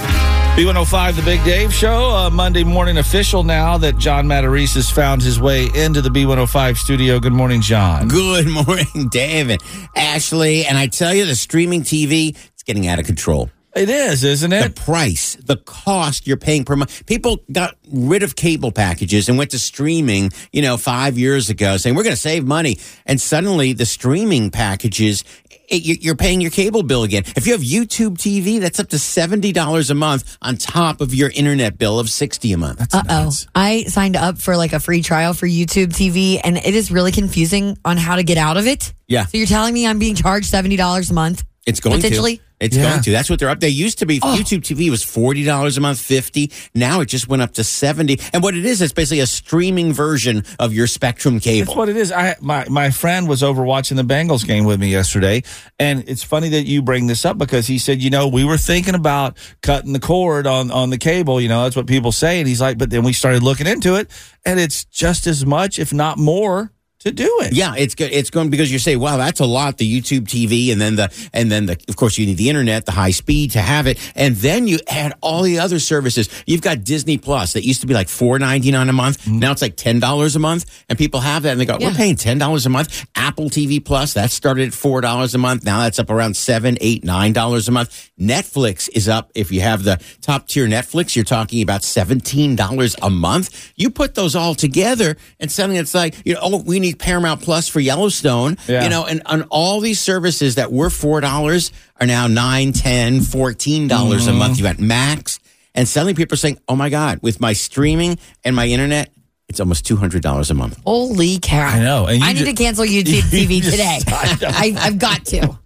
B105, 0.57 1.17
The 1.17 1.23
Big 1.23 1.43
Dave 1.45 1.73
Show, 1.73 2.11
uh, 2.11 2.29
Monday 2.31 2.65
morning 2.65 2.99
official 2.99 3.43
now 3.45 3.79
that 3.79 3.97
John 3.99 4.27
Matarese 4.27 4.75
has 4.75 4.91
found 4.91 5.23
his 5.23 5.41
way 5.41 5.69
into 5.75 6.03
the 6.03 6.11
B105 6.11 6.77
studio. 6.77 7.21
Good 7.21 7.33
morning, 7.33 7.61
John. 7.61 8.09
Good 8.09 8.47
morning, 8.67 9.09
David, 9.11 9.63
Ashley, 9.97 10.67
and 10.67 10.77
I 10.77 10.89
tell 10.89 11.15
you, 11.15 11.25
the 11.25 11.37
streaming 11.37 11.83
TV 11.83 12.37
it's 12.53 12.63
getting 12.65 12.87
out 12.87 12.99
of 12.99 13.07
control. 13.07 13.51
It 13.75 13.89
is, 13.89 14.23
isn't 14.23 14.53
it? 14.53 14.75
The 14.75 14.81
price, 14.83 15.35
the 15.37 15.57
cost 15.57 16.27
you're 16.27 16.37
paying 16.37 16.65
per 16.65 16.77
month. 16.77 17.07
People 17.07 17.39
got 17.51 17.75
rid 17.91 18.23
of 18.23 18.37
cable 18.37 18.71
packages 18.71 19.31
and 19.31 19.39
went 19.39 19.53
to 19.53 19.59
streaming, 19.59 20.31
you 20.53 20.61
know, 20.61 20.77
five 20.77 21.17
years 21.17 21.49
ago, 21.49 21.79
saying 21.79 21.97
we're 21.97 22.03
going 22.03 22.15
to 22.15 22.21
save 22.21 22.45
money, 22.47 22.79
and 23.07 23.19
suddenly 23.19 23.73
the 23.73 23.87
streaming 23.87 24.51
packages. 24.51 25.25
It, 25.69 25.85
you- 25.85 25.97
you're 26.03 26.17
paying 26.17 26.43
your 26.43 26.51
cable 26.51 26.83
bill 26.83 27.03
again. 27.03 27.23
If 27.35 27.47
you 27.47 27.53
have 27.53 27.63
YouTube 27.63 28.19
TV, 28.19 28.61
that's 28.61 28.79
up 28.79 28.89
to 28.91 28.99
seventy 28.99 29.53
dollars 29.53 29.89
a 29.91 29.95
month 29.95 30.37
on 30.43 30.59
top 30.59 31.01
of 31.01 31.15
your 31.15 31.31
internet 31.31 31.79
bill 31.79 31.99
of 31.99 32.11
sixty 32.11 32.53
a 32.53 32.59
month. 32.59 32.95
Uh 32.95 33.03
oh. 33.09 33.31
I 33.55 33.85
signed 33.85 34.17
up 34.17 34.37
for 34.39 34.59
like 34.59 34.75
a 34.75 34.81
free 34.81 35.01
trial 35.01 35.33
for 35.33 35.47
YouTube 35.47 35.89
TV 35.95 36.39
and 36.45 36.59
it 36.59 36.75
is 36.75 36.91
really 36.93 37.13
confusing 37.13 37.79
on 37.87 37.97
how 37.97 38.17
to 38.17 38.23
get 38.23 38.37
out 38.37 38.59
of 38.59 38.67
it. 38.67 38.93
Yeah. 39.09 39.25
So 39.25 39.39
you're 39.39 39.47
telling 39.47 39.73
me 39.73 39.87
I'm 39.87 39.99
being 39.99 40.15
charged 40.15 40.53
$70 40.53 41.11
a 41.11 41.15
month? 41.15 41.43
It's 41.65 41.81
going 41.81 41.97
Potentially? 41.97 42.39
to. 42.39 42.43
It's 42.63 42.77
Yeah. 42.77 42.91
going 42.91 43.03
to. 43.03 43.11
That's 43.11 43.29
what 43.29 43.39
they're 43.39 43.51
up. 43.51 43.61
They 43.61 43.69
used 43.69 43.99
to 43.99 44.07
be 44.07 44.21
oh. 44.23 44.37
YouTube 44.39 44.61
TV 44.61 44.89
was 44.89 45.03
forty 45.03 45.45
dollars 45.45 45.77
a 45.77 45.81
month, 45.81 46.01
fifty. 46.01 46.51
Now 46.75 47.01
it 47.01 47.07
just 47.07 47.29
went 47.29 47.43
up 47.43 47.53
to 47.55 47.65
seventy. 47.65 48.19
And 48.33 48.43
what 48.43 48.55
it 48.57 48.65
is, 48.65 48.81
it's 48.81 48.93
basically 48.93 49.21
a 49.21 49.27
streaming 49.27 49.93
version 49.93 50.45
of 50.59 50.73
your 50.73 50.87
Spectrum 50.87 51.41
cable. 51.41 51.67
That's 51.67 51.77
what 51.77 51.89
it 51.89 51.97
is. 51.97 52.13
I 52.13 52.37
my 52.41 52.65
my 52.69 52.91
friend 52.91 53.29
was 53.29 53.43
over 53.43 53.65
watching 53.65 53.97
the 53.97 54.05
Bengals 54.05 54.47
game 54.47 54.65
with 54.65 54.81
me 54.81 54.89
yesterday, 54.91 55.43
and 55.79 56.05
it's 56.09 56.23
funny 56.23 56.49
that 56.51 56.63
you 56.67 56.83
bring 56.83 57.09
this 57.09 57.25
up 57.25 57.37
because 57.37 57.67
he 57.67 57.79
said, 57.79 58.01
you 58.01 58.11
know, 58.11 58.29
we 58.29 58.45
were 58.45 58.57
thinking 58.59 58.95
about 58.95 59.37
cutting 59.63 59.93
the 59.93 60.01
cord 60.01 60.47
on 60.47 60.71
on 60.71 60.91
the 60.91 60.99
cable. 60.99 61.41
You 61.41 61.49
know, 61.49 61.65
that's 61.65 61.77
what 61.77 61.87
people 61.89 62.13
say, 62.13 62.39
and 62.39 62.49
he's 62.49 62.61
like, 62.61 62.79
but 62.79 62.91
then 62.91 63.03
we 63.03 63.13
started 63.13 63.43
looking 63.43 63.67
into 63.67 63.97
it, 63.97 64.09
and 64.47 64.61
it's 64.61 64.85
just 64.85 65.27
as 65.27 65.45
much, 65.45 65.79
if 65.81 65.93
not 65.93 66.17
more, 66.19 66.71
to 67.03 67.13
do 67.13 67.41
it. 67.43 67.53
Yeah, 67.53 67.75
it's 67.77 67.95
good. 67.95 68.13
It's 68.13 68.31
going 68.31 68.51
because 68.51 68.73
you 68.73 68.79
say, 68.79 68.97
"Wow, 68.97 69.17
that's 69.17 69.41
a 69.41 69.45
lot." 69.45 69.79
The 69.79 70.01
YouTube 70.01 70.27
TV, 70.27 70.73
and 70.73 70.81
then 70.81 70.97
the 70.97 71.13
and 71.33 71.51
then 71.51 71.67
the 71.67 71.83
of 71.89 71.97
course 71.97 72.19
you 72.19 72.27
need 72.27 72.37
the 72.37 72.49
internet, 72.49 72.87
the 72.87 72.93
high 72.93 73.11
speed 73.11 73.53
to 73.53 73.61
have 73.61 73.87
it, 73.87 73.99
and 74.15 74.37
then 74.37 74.69
you 74.69 74.79
add 74.89 75.15
all 75.21 75.43
the 75.43 75.59
other 75.59 75.79
services. 75.79 76.29
You've 76.47 76.63
got 76.63 76.85
Disney 76.85 77.19
Plus 77.19 77.55
that 77.55 77.65
used 77.65 77.81
to 77.81 77.87
be 77.87 77.95
like 77.95 78.09
four 78.09 78.39
ninety 78.39 78.71
nine 78.71 78.89
a 78.89 78.93
month. 78.93 79.23
Mm-hmm. 79.23 79.39
Now 79.39 79.53
it's 79.53 79.63
like 79.63 79.77
ten 79.77 80.01
dollars 80.01 80.37
a 80.37 80.39
month, 80.39 80.85
and 80.89 80.99
people 80.99 81.21
have 81.21 81.43
that 81.43 81.53
and 81.53 81.61
they 81.61 81.67
go, 81.67 81.79
"We're 81.81 81.93
paying 81.93 82.17
ten 82.17 82.39
dollars 82.39 82.67
a 82.67 82.71
month." 82.71 83.07
Apple 83.15 83.51
TV 83.51 83.85
Plus 83.85 84.15
that 84.15 84.31
started 84.31 84.69
at 84.69 84.75
four 84.75 85.01
dollars 85.01 85.35
a 85.35 85.39
month. 85.39 85.65
Now 85.65 85.81
that's 85.81 85.99
up 85.99 86.11
around 86.11 86.37
seven, 86.37 86.77
eight, 86.81 87.05
nine 87.05 87.33
dollars 87.33 87.69
a 87.69 87.73
month. 87.73 88.11
Netflix 88.19 88.89
is 88.95 89.09
up. 89.09 89.31
If 89.35 89.51
you 89.51 89.61
have 89.61 89.85
the 89.85 90.03
top 90.21 90.47
tier 90.49 90.67
Netflix, 90.67 91.17
you're 91.17 91.25
talking 91.25 91.63
about 91.63 91.83
seventeen 91.83 92.57
dollars 92.57 92.97
a 93.03 93.11
month. 93.11 93.73
You 93.77 93.91
put 93.91 94.15
those 94.15 94.37
all 94.37 94.55
together, 94.55 95.17
and 95.41 95.51
suddenly 95.51 95.79
it's 95.79 95.95
like, 95.95 96.15
you 96.25 96.35
know, 96.35 96.41
oh, 96.43 96.63
we 96.63 96.79
need 96.79 96.92
Paramount 96.99 97.43
Plus 97.43 97.69
for 97.69 97.81
Yellowstone. 97.81 98.57
Yeah. 98.69 98.85
You 98.85 98.91
know, 98.91 99.07
and 99.07 99.23
on 99.27 99.43
all 99.51 99.81
these 99.81 100.01
services 100.01 100.57
that 100.57 100.73
were 100.73 100.91
four 100.91 101.21
dollars 101.21 101.73
are 102.01 102.07
now 102.07 102.27
nine, 102.27 102.73
ten, 102.73 103.21
fourteen 103.21 103.89
dollars 103.89 104.27
a 104.27 104.33
month. 104.33 104.55
Mm-hmm. 104.55 104.67
You 104.67 104.73
got 104.75 104.81
Max, 104.81 105.41
and 105.75 105.89
suddenly 105.89 106.15
people 106.15 106.35
are 106.35 106.39
saying, 106.39 106.59
"Oh 106.69 106.77
my 106.77 106.89
God!" 106.89 107.21
With 107.23 107.41
my 107.41 107.53
streaming 107.53 108.19
and 108.45 108.55
my 108.57 108.67
internet, 108.67 109.11
it's 109.49 109.61
almost 109.61 109.87
two 109.87 109.97
hundred 109.97 110.23
dollars 110.23 110.51
a 110.51 110.55
month. 110.55 110.81
Holy 110.85 111.39
cow. 111.39 111.69
I 111.69 111.81
know, 111.81 112.07
and 112.07 112.19
you 112.21 112.25
I 112.25 112.33
need 112.33 112.45
to 112.45 112.53
cancel 112.55 112.85
YouTube 112.85 113.23
TV 113.23 113.57
you 113.63 113.63
today. 113.63 113.99
I, 114.09 114.75
I've 114.79 114.99
got 114.99 115.25
to. 115.27 115.59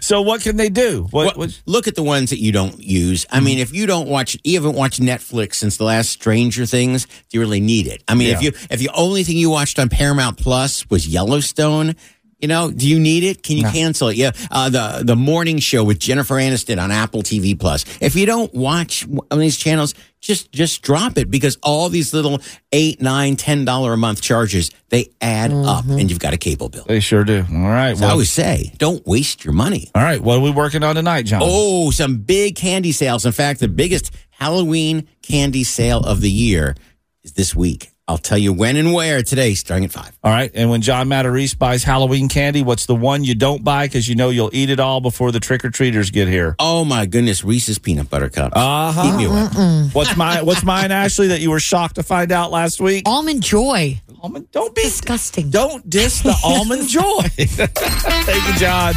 So 0.00 0.22
what 0.22 0.40
can 0.42 0.56
they 0.56 0.68
do? 0.68 1.06
What, 1.10 1.36
Well, 1.36 1.48
look 1.66 1.88
at 1.88 1.94
the 1.94 2.02
ones 2.02 2.30
that 2.30 2.38
you 2.40 2.52
don't 2.52 2.78
use. 2.78 3.26
I 3.30 3.40
mean, 3.40 3.58
if 3.58 3.72
you 3.74 3.86
don't 3.86 4.08
watch, 4.08 4.36
you 4.44 4.54
haven't 4.54 4.76
watched 4.76 5.00
Netflix 5.00 5.54
since 5.56 5.76
the 5.76 5.84
last 5.84 6.10
Stranger 6.10 6.66
Things. 6.66 7.06
Do 7.06 7.12
you 7.32 7.40
really 7.40 7.60
need 7.60 7.86
it? 7.86 8.02
I 8.08 8.14
mean, 8.14 8.28
if 8.34 8.42
you 8.42 8.52
if 8.70 8.78
the 8.78 8.90
only 8.94 9.24
thing 9.24 9.36
you 9.36 9.50
watched 9.50 9.78
on 9.78 9.88
Paramount 9.88 10.38
Plus 10.38 10.88
was 10.90 11.06
Yellowstone, 11.06 11.94
you 12.40 12.48
know, 12.48 12.70
do 12.70 12.86
you 12.88 12.98
need 13.00 13.24
it? 13.24 13.42
Can 13.42 13.56
you 13.56 13.64
cancel 13.64 14.08
it? 14.08 14.16
Yeah, 14.16 14.32
uh, 14.50 14.68
the 14.68 15.02
the 15.04 15.16
morning 15.16 15.58
show 15.58 15.82
with 15.84 15.98
Jennifer 15.98 16.34
Aniston 16.34 16.82
on 16.82 16.90
Apple 16.90 17.22
TV 17.22 17.58
Plus. 17.58 17.84
If 18.00 18.16
you 18.16 18.26
don't 18.26 18.52
watch 18.54 19.06
one 19.06 19.26
of 19.30 19.38
these 19.38 19.56
channels, 19.56 19.94
just 20.24 20.50
just 20.52 20.82
drop 20.82 21.18
it 21.18 21.30
because 21.30 21.58
all 21.62 21.88
these 21.90 22.14
little 22.14 22.40
eight, 22.72 23.00
nine, 23.00 23.36
ten 23.36 23.64
dollar 23.64 23.92
a 23.92 23.96
month 23.96 24.22
charges 24.22 24.70
they 24.88 25.10
add 25.20 25.52
up, 25.52 25.84
mm-hmm. 25.84 25.98
and 25.98 26.10
you've 26.10 26.18
got 26.18 26.32
a 26.32 26.38
cable 26.38 26.68
bill. 26.70 26.84
they 26.88 26.98
sure 27.00 27.24
do. 27.24 27.44
All 27.52 27.60
right. 27.60 27.96
So 27.96 28.04
I 28.04 28.06
Well, 28.06 28.12
always 28.12 28.32
say, 28.32 28.72
don't 28.78 29.06
waste 29.06 29.44
your 29.44 29.52
money. 29.54 29.90
all 29.94 30.02
right. 30.02 30.20
What 30.20 30.38
are 30.38 30.40
we 30.40 30.50
working 30.50 30.82
on 30.82 30.94
tonight, 30.96 31.26
John? 31.26 31.42
Oh, 31.44 31.90
some 31.90 32.16
big 32.18 32.56
candy 32.56 32.92
sales. 32.92 33.26
In 33.26 33.32
fact, 33.32 33.60
the 33.60 33.68
biggest 33.68 34.10
Halloween 34.30 35.06
candy 35.22 35.62
sale 35.62 36.00
of 36.00 36.20
the 36.20 36.30
year 36.30 36.74
is 37.22 37.34
this 37.34 37.54
week. 37.54 37.90
I'll 38.06 38.18
tell 38.18 38.36
you 38.36 38.52
when 38.52 38.76
and 38.76 38.92
where 38.92 39.22
today, 39.22 39.54
starting 39.54 39.86
at 39.86 39.92
five. 39.92 40.18
All 40.22 40.30
right. 40.30 40.50
And 40.54 40.68
when 40.68 40.82
John 40.82 41.08
Matarese 41.08 41.58
buys 41.58 41.82
Halloween 41.82 42.28
candy, 42.28 42.62
what's 42.62 42.84
the 42.84 42.94
one 42.94 43.24
you 43.24 43.34
don't 43.34 43.64
buy 43.64 43.86
because 43.86 44.06
you 44.06 44.14
know 44.14 44.28
you'll 44.28 44.50
eat 44.52 44.68
it 44.68 44.78
all 44.78 45.00
before 45.00 45.32
the 45.32 45.40
trick 45.40 45.64
or 45.64 45.70
treaters 45.70 46.10
get 46.10 46.28
here? 46.28 46.54
Oh 46.58 46.84
my 46.84 47.06
goodness, 47.06 47.44
Reese's 47.44 47.78
peanut 47.78 48.10
butter 48.10 48.28
cups. 48.28 48.52
Uh-huh. 48.54 49.02
Keep 49.02 49.16
me 49.16 49.24
away. 49.24 49.88
What's 49.94 50.18
mine? 50.18 50.44
What's 50.44 50.62
mine, 50.62 50.92
Ashley? 50.92 51.28
That 51.28 51.40
you 51.40 51.50
were 51.50 51.60
shocked 51.60 51.94
to 51.94 52.02
find 52.02 52.30
out 52.30 52.50
last 52.50 52.78
week? 52.78 53.08
Almond 53.08 53.42
Joy. 53.42 53.98
Almond. 54.22 54.50
Don't 54.52 54.74
be. 54.74 54.82
Disgusting. 54.82 55.48
Don't 55.48 55.88
diss 55.88 56.22
the 56.22 56.34
almond 56.44 56.88
joy. 56.88 57.22
Thank 57.38 58.48
you, 58.48 58.54
John. 58.58 58.94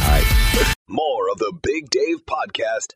More 0.86 1.30
of 1.30 1.38
the 1.38 1.52
Big 1.62 1.88
Dave 1.88 2.24
Podcast 2.26 2.94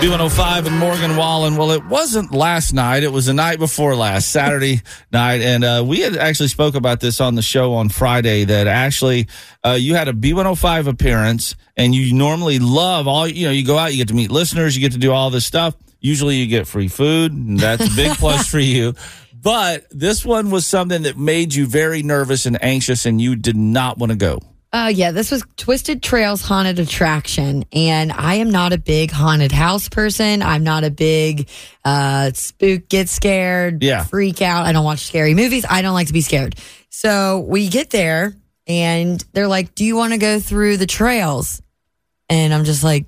B105 0.00 0.66
and 0.66 0.78
Morgan 0.78 1.16
Wallen. 1.16 1.56
Well, 1.56 1.72
it 1.72 1.84
wasn't 1.84 2.32
last 2.32 2.72
night. 2.72 3.02
It 3.02 3.10
was 3.10 3.26
the 3.26 3.34
night 3.34 3.58
before 3.58 3.96
last, 3.96 4.28
Saturday 4.28 4.80
night. 5.12 5.40
And 5.40 5.64
uh, 5.64 5.84
we 5.84 6.00
had 6.00 6.16
actually 6.16 6.48
spoke 6.48 6.76
about 6.76 7.00
this 7.00 7.20
on 7.20 7.34
the 7.34 7.42
show 7.42 7.74
on 7.74 7.88
Friday 7.88 8.44
that 8.44 8.68
actually 8.68 9.26
uh, 9.64 9.72
you 9.72 9.96
had 9.96 10.06
a 10.06 10.12
B105 10.12 10.86
appearance 10.86 11.56
and 11.76 11.96
you 11.96 12.14
normally 12.14 12.60
love 12.60 13.08
all, 13.08 13.26
you 13.26 13.46
know, 13.46 13.52
you 13.52 13.66
go 13.66 13.76
out, 13.76 13.90
you 13.90 13.98
get 13.98 14.08
to 14.08 14.14
meet 14.14 14.30
listeners, 14.30 14.76
you 14.76 14.80
get 14.80 14.92
to 14.92 14.98
do 14.98 15.10
all 15.10 15.30
this 15.30 15.44
stuff. 15.44 15.74
Usually 16.00 16.36
you 16.36 16.46
get 16.46 16.68
free 16.68 16.86
food, 16.86 17.32
and 17.32 17.58
that's 17.58 17.92
a 17.92 17.96
big 17.96 18.16
plus 18.18 18.46
for 18.46 18.60
you. 18.60 18.94
But 19.34 19.86
this 19.90 20.24
one 20.24 20.50
was 20.50 20.64
something 20.64 21.02
that 21.02 21.16
made 21.16 21.54
you 21.54 21.66
very 21.66 22.04
nervous 22.04 22.46
and 22.46 22.62
anxious, 22.62 23.04
and 23.04 23.20
you 23.20 23.34
did 23.34 23.56
not 23.56 23.98
want 23.98 24.12
to 24.12 24.16
go. 24.16 24.38
Uh, 24.70 24.92
yeah, 24.94 25.12
this 25.12 25.30
was 25.30 25.42
Twisted 25.56 26.02
Trails 26.02 26.42
Haunted 26.42 26.78
Attraction, 26.78 27.64
and 27.72 28.12
I 28.12 28.34
am 28.34 28.50
not 28.50 28.74
a 28.74 28.78
big 28.78 29.10
haunted 29.10 29.50
house 29.50 29.88
person. 29.88 30.42
I'm 30.42 30.62
not 30.62 30.84
a 30.84 30.90
big 30.90 31.48
uh, 31.86 32.32
spook, 32.34 32.86
get 32.88 33.08
scared, 33.08 33.82
Yeah. 33.82 34.04
freak 34.04 34.42
out. 34.42 34.66
I 34.66 34.72
don't 34.72 34.84
watch 34.84 35.06
scary 35.06 35.32
movies. 35.34 35.64
I 35.68 35.80
don't 35.80 35.94
like 35.94 36.08
to 36.08 36.12
be 36.12 36.20
scared. 36.20 36.54
So 36.90 37.38
we 37.48 37.68
get 37.68 37.88
there, 37.88 38.34
and 38.66 39.24
they're 39.32 39.48
like, 39.48 39.74
"Do 39.74 39.86
you 39.86 39.96
want 39.96 40.12
to 40.12 40.18
go 40.18 40.38
through 40.38 40.76
the 40.76 40.86
trails?" 40.86 41.62
And 42.28 42.52
I'm 42.52 42.64
just 42.64 42.84
like, 42.84 43.06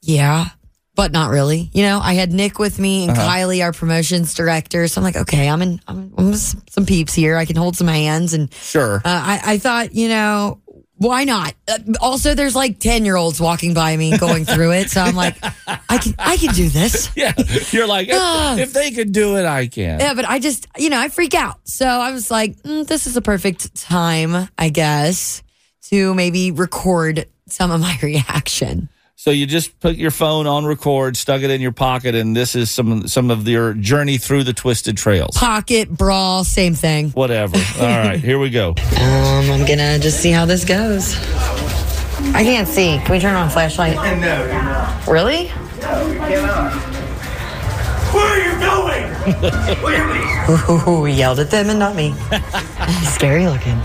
"Yeah." 0.00 0.46
But 0.96 1.10
not 1.10 1.30
really, 1.30 1.70
you 1.72 1.82
know. 1.82 1.98
I 2.00 2.14
had 2.14 2.32
Nick 2.32 2.60
with 2.60 2.78
me 2.78 3.08
and 3.08 3.16
Kylie, 3.16 3.64
our 3.64 3.72
promotions 3.72 4.32
director. 4.34 4.86
So 4.86 5.00
I'm 5.00 5.04
like, 5.04 5.16
okay, 5.16 5.48
I'm 5.48 5.60
in. 5.60 5.80
I'm, 5.88 6.14
I'm 6.16 6.34
some 6.34 6.86
peeps 6.86 7.12
here. 7.12 7.36
I 7.36 7.46
can 7.46 7.56
hold 7.56 7.76
some 7.76 7.88
hands, 7.88 8.32
and 8.32 8.52
Sure. 8.54 8.96
uh, 8.98 9.00
I, 9.04 9.40
I 9.44 9.58
thought, 9.58 9.92
you 9.92 10.08
know, 10.08 10.60
why 10.96 11.24
not? 11.24 11.52
Uh, 11.66 11.78
also, 12.00 12.34
there's 12.34 12.54
like 12.54 12.78
ten 12.78 13.04
year 13.04 13.16
olds 13.16 13.40
walking 13.40 13.74
by 13.74 13.96
me 13.96 14.16
going 14.16 14.44
through 14.44 14.70
it, 14.74 14.90
so 14.90 15.00
I'm 15.00 15.16
like, 15.16 15.36
I 15.66 15.98
can, 15.98 16.14
I 16.16 16.36
can 16.36 16.54
do 16.54 16.68
this. 16.68 17.10
yeah. 17.16 17.32
You're 17.72 17.88
like, 17.88 18.06
if, 18.08 18.58
if 18.60 18.72
they 18.72 18.92
could 18.92 19.10
do 19.10 19.36
it, 19.36 19.44
I 19.46 19.66
can. 19.66 19.98
Yeah, 19.98 20.14
but 20.14 20.24
I 20.28 20.38
just, 20.38 20.68
you 20.78 20.90
know, 20.90 21.00
I 21.00 21.08
freak 21.08 21.34
out. 21.34 21.58
So 21.64 21.86
I 21.86 22.12
was 22.12 22.30
like, 22.30 22.54
mm, 22.62 22.86
this 22.86 23.08
is 23.08 23.16
a 23.16 23.20
perfect 23.20 23.74
time, 23.74 24.48
I 24.56 24.68
guess, 24.68 25.42
to 25.90 26.14
maybe 26.14 26.52
record 26.52 27.26
some 27.48 27.72
of 27.72 27.80
my 27.80 27.98
reaction. 28.02 28.88
So 29.24 29.30
you 29.30 29.46
just 29.46 29.80
put 29.80 29.96
your 29.96 30.10
phone 30.10 30.46
on 30.46 30.66
record, 30.66 31.16
stuck 31.16 31.40
it 31.40 31.50
in 31.50 31.62
your 31.62 31.72
pocket, 31.72 32.14
and 32.14 32.36
this 32.36 32.54
is 32.54 32.70
some 32.70 33.08
some 33.08 33.30
of 33.30 33.48
your 33.48 33.72
journey 33.72 34.18
through 34.18 34.44
the 34.44 34.52
twisted 34.52 34.98
trails. 34.98 35.34
Pocket 35.34 35.88
brawl, 35.88 36.44
same 36.44 36.74
thing. 36.74 37.08
Whatever. 37.08 37.56
All 37.80 37.86
right, 37.86 38.20
here 38.20 38.38
we 38.38 38.50
go. 38.50 38.74
Um, 39.04 39.50
I'm 39.50 39.66
gonna 39.66 39.98
just 39.98 40.20
see 40.20 40.30
how 40.30 40.44
this 40.44 40.66
goes. 40.66 41.16
I 42.34 42.42
can't 42.42 42.68
see. 42.68 42.98
Can 42.98 43.12
we 43.12 43.18
turn 43.18 43.34
on 43.34 43.48
flashlight? 43.48 43.96
No. 43.96 44.44
You're 44.44 44.62
not. 44.62 45.06
Really? 45.06 45.50
No, 45.80 46.06
you 46.06 46.18
cannot. 46.18 46.72
Where 48.12 48.26
are 48.26 48.40
you 48.44 48.60
going? 48.60 49.40
Look 49.40 49.94
at 49.94 50.86
me. 50.86 50.92
Ooh, 50.92 51.04
he 51.04 51.14
yelled 51.14 51.38
at 51.40 51.50
them 51.50 51.70
and 51.70 51.78
not 51.78 51.96
me. 51.96 52.14
Scary 53.14 53.46
looking. 53.46 53.80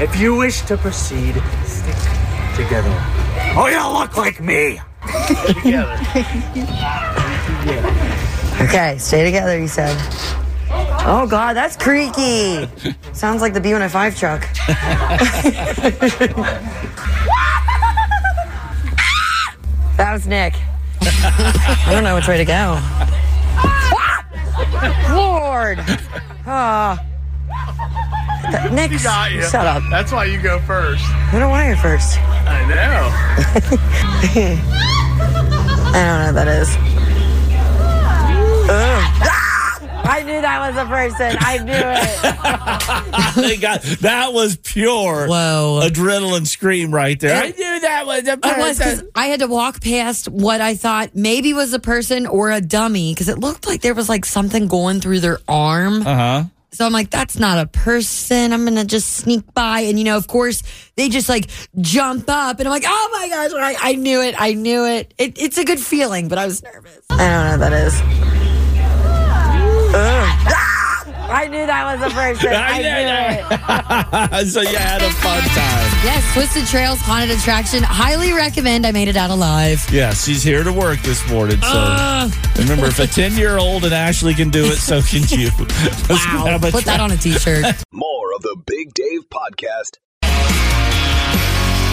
If 0.00 0.18
you 0.18 0.34
wish 0.34 0.62
to 0.62 0.78
proceed, 0.78 1.34
stick 1.66 1.96
together. 2.56 3.25
Oh, 3.58 3.66
you 3.68 3.98
look 3.98 4.16
like 4.16 4.40
me. 4.40 4.80
together. 5.62 5.86
Okay, 8.58 8.96
stay 8.96 9.22
together, 9.22 9.58
he 9.58 9.66
said. 9.66 9.94
Oh, 11.04 11.26
God, 11.28 11.54
that's 11.54 11.76
creaky. 11.76 12.66
Sounds 13.12 13.42
like 13.42 13.52
the 13.52 13.60
B105 13.60 14.18
truck. 14.18 14.40
that 19.96 20.12
was 20.12 20.26
Nick. 20.26 20.54
I 21.02 21.88
don't 21.90 22.02
know 22.02 22.14
which 22.14 22.26
way 22.26 22.38
to 22.38 22.46
go. 22.46 22.80
Lord. 25.14 25.78
Oh. 26.46 26.98
Th- 28.50 28.72
Nick, 28.90 29.02
got 29.02 29.32
you. 29.32 29.42
shut 29.42 29.66
up. 29.66 29.82
That's 29.90 30.12
why 30.12 30.24
you 30.26 30.40
go 30.40 30.58
first. 30.60 31.04
I 31.06 31.38
don't 31.38 31.50
want 31.50 31.68
to 31.68 31.74
go 31.74 31.80
first. 31.82 32.18
I 32.20 32.64
know. 32.68 33.10
I 35.92 35.92
don't 35.92 36.18
know 36.18 36.26
what 36.26 36.34
that 36.34 36.48
is. 36.48 36.68
Ah! 38.68 39.22
I 40.08 40.22
knew 40.22 40.40
that 40.40 40.60
was 40.60 40.76
a 40.76 40.86
person. 40.86 41.36
I 41.40 41.58
knew 41.58 41.72
it. 43.36 43.48
they 43.48 43.56
got 43.56 43.82
that 44.02 44.32
was 44.32 44.56
pure 44.56 45.26
Whoa. 45.26 45.80
adrenaline 45.82 46.46
scream 46.46 46.92
right 46.94 47.18
there. 47.18 47.36
I 47.42 47.48
knew 47.50 47.80
that 47.80 48.06
was 48.06 48.22
a 48.28 48.32
It 48.34 48.38
was 48.44 48.78
'cause 48.78 48.78
person. 48.78 49.08
I 49.16 49.26
had 49.26 49.40
to 49.40 49.46
walk 49.48 49.80
past 49.80 50.28
what 50.28 50.60
I 50.60 50.74
thought 50.76 51.10
maybe 51.14 51.52
was 51.54 51.72
a 51.72 51.80
person 51.80 52.26
or 52.26 52.50
a 52.52 52.60
dummy 52.60 53.12
because 53.14 53.28
it 53.28 53.38
looked 53.38 53.66
like 53.66 53.80
there 53.82 53.94
was 53.94 54.08
like 54.08 54.24
something 54.24 54.68
going 54.68 55.00
through 55.00 55.20
their 55.20 55.38
arm. 55.48 56.02
Uh 56.06 56.14
huh. 56.14 56.44
So 56.76 56.84
I'm 56.84 56.92
like, 56.92 57.08
that's 57.08 57.38
not 57.38 57.58
a 57.58 57.66
person. 57.66 58.52
I'm 58.52 58.66
gonna 58.66 58.84
just 58.84 59.14
sneak 59.14 59.54
by, 59.54 59.80
and 59.80 59.98
you 59.98 60.04
know, 60.04 60.18
of 60.18 60.26
course, 60.26 60.62
they 60.96 61.08
just 61.08 61.26
like 61.26 61.48
jump 61.80 62.28
up, 62.28 62.58
and 62.58 62.68
I'm 62.68 62.70
like, 62.70 62.84
oh 62.86 63.08
my 63.14 63.28
gosh, 63.30 63.52
I, 63.54 63.92
I 63.92 63.94
knew 63.94 64.20
it, 64.20 64.34
I 64.36 64.52
knew 64.52 64.84
it. 64.84 65.14
it. 65.16 65.40
It's 65.40 65.56
a 65.56 65.64
good 65.64 65.80
feeling, 65.80 66.28
but 66.28 66.36
I 66.36 66.44
was 66.44 66.62
nervous. 66.62 67.00
I 67.08 67.16
don't 67.16 67.60
know 67.60 67.66
what 67.66 67.70
that 67.70 67.72
is. 70.62 70.75
Ugh. 71.28 71.30
I 71.30 71.48
knew 71.48 71.66
that 71.66 71.98
was 71.98 72.12
a 72.12 72.14
person. 72.14 72.52
I 72.54 72.78
knew 72.78 74.42
it. 74.42 74.46
so 74.52 74.60
you 74.60 74.76
had 74.76 75.02
a 75.02 75.10
fun 75.10 75.42
time. 75.42 75.90
Yes, 76.04 76.32
Twisted 76.34 76.66
Trails 76.66 76.98
Haunted 77.00 77.36
Attraction. 77.36 77.82
Highly 77.82 78.32
recommend. 78.32 78.86
I 78.86 78.92
made 78.92 79.08
it 79.08 79.16
out 79.16 79.30
alive. 79.30 79.84
Yeah, 79.90 80.12
she's 80.14 80.42
here 80.42 80.62
to 80.64 80.72
work 80.72 81.00
this 81.00 81.28
morning. 81.30 81.60
So 81.60 81.68
Uh, 81.68 82.30
remember, 82.58 82.86
if 82.86 82.98
a 82.98 83.06
ten 83.06 83.32
year 83.36 83.58
old 83.58 83.84
and 83.84 83.92
Ashley 83.92 84.34
can 84.34 84.50
do 84.50 84.64
it, 84.66 84.76
so 84.76 85.00
can 85.02 85.22
you. 85.28 85.50
Wow. 86.08 86.46
have 86.46 86.64
a 86.64 86.70
Put 86.70 86.84
that 86.84 87.00
on 87.00 87.10
a 87.10 87.16
t 87.16 87.32
shirt. 87.32 87.64
More 87.92 88.34
of 88.34 88.42
the 88.42 88.56
Big 88.66 88.94
Dave 88.94 89.22
Podcast 89.28 89.98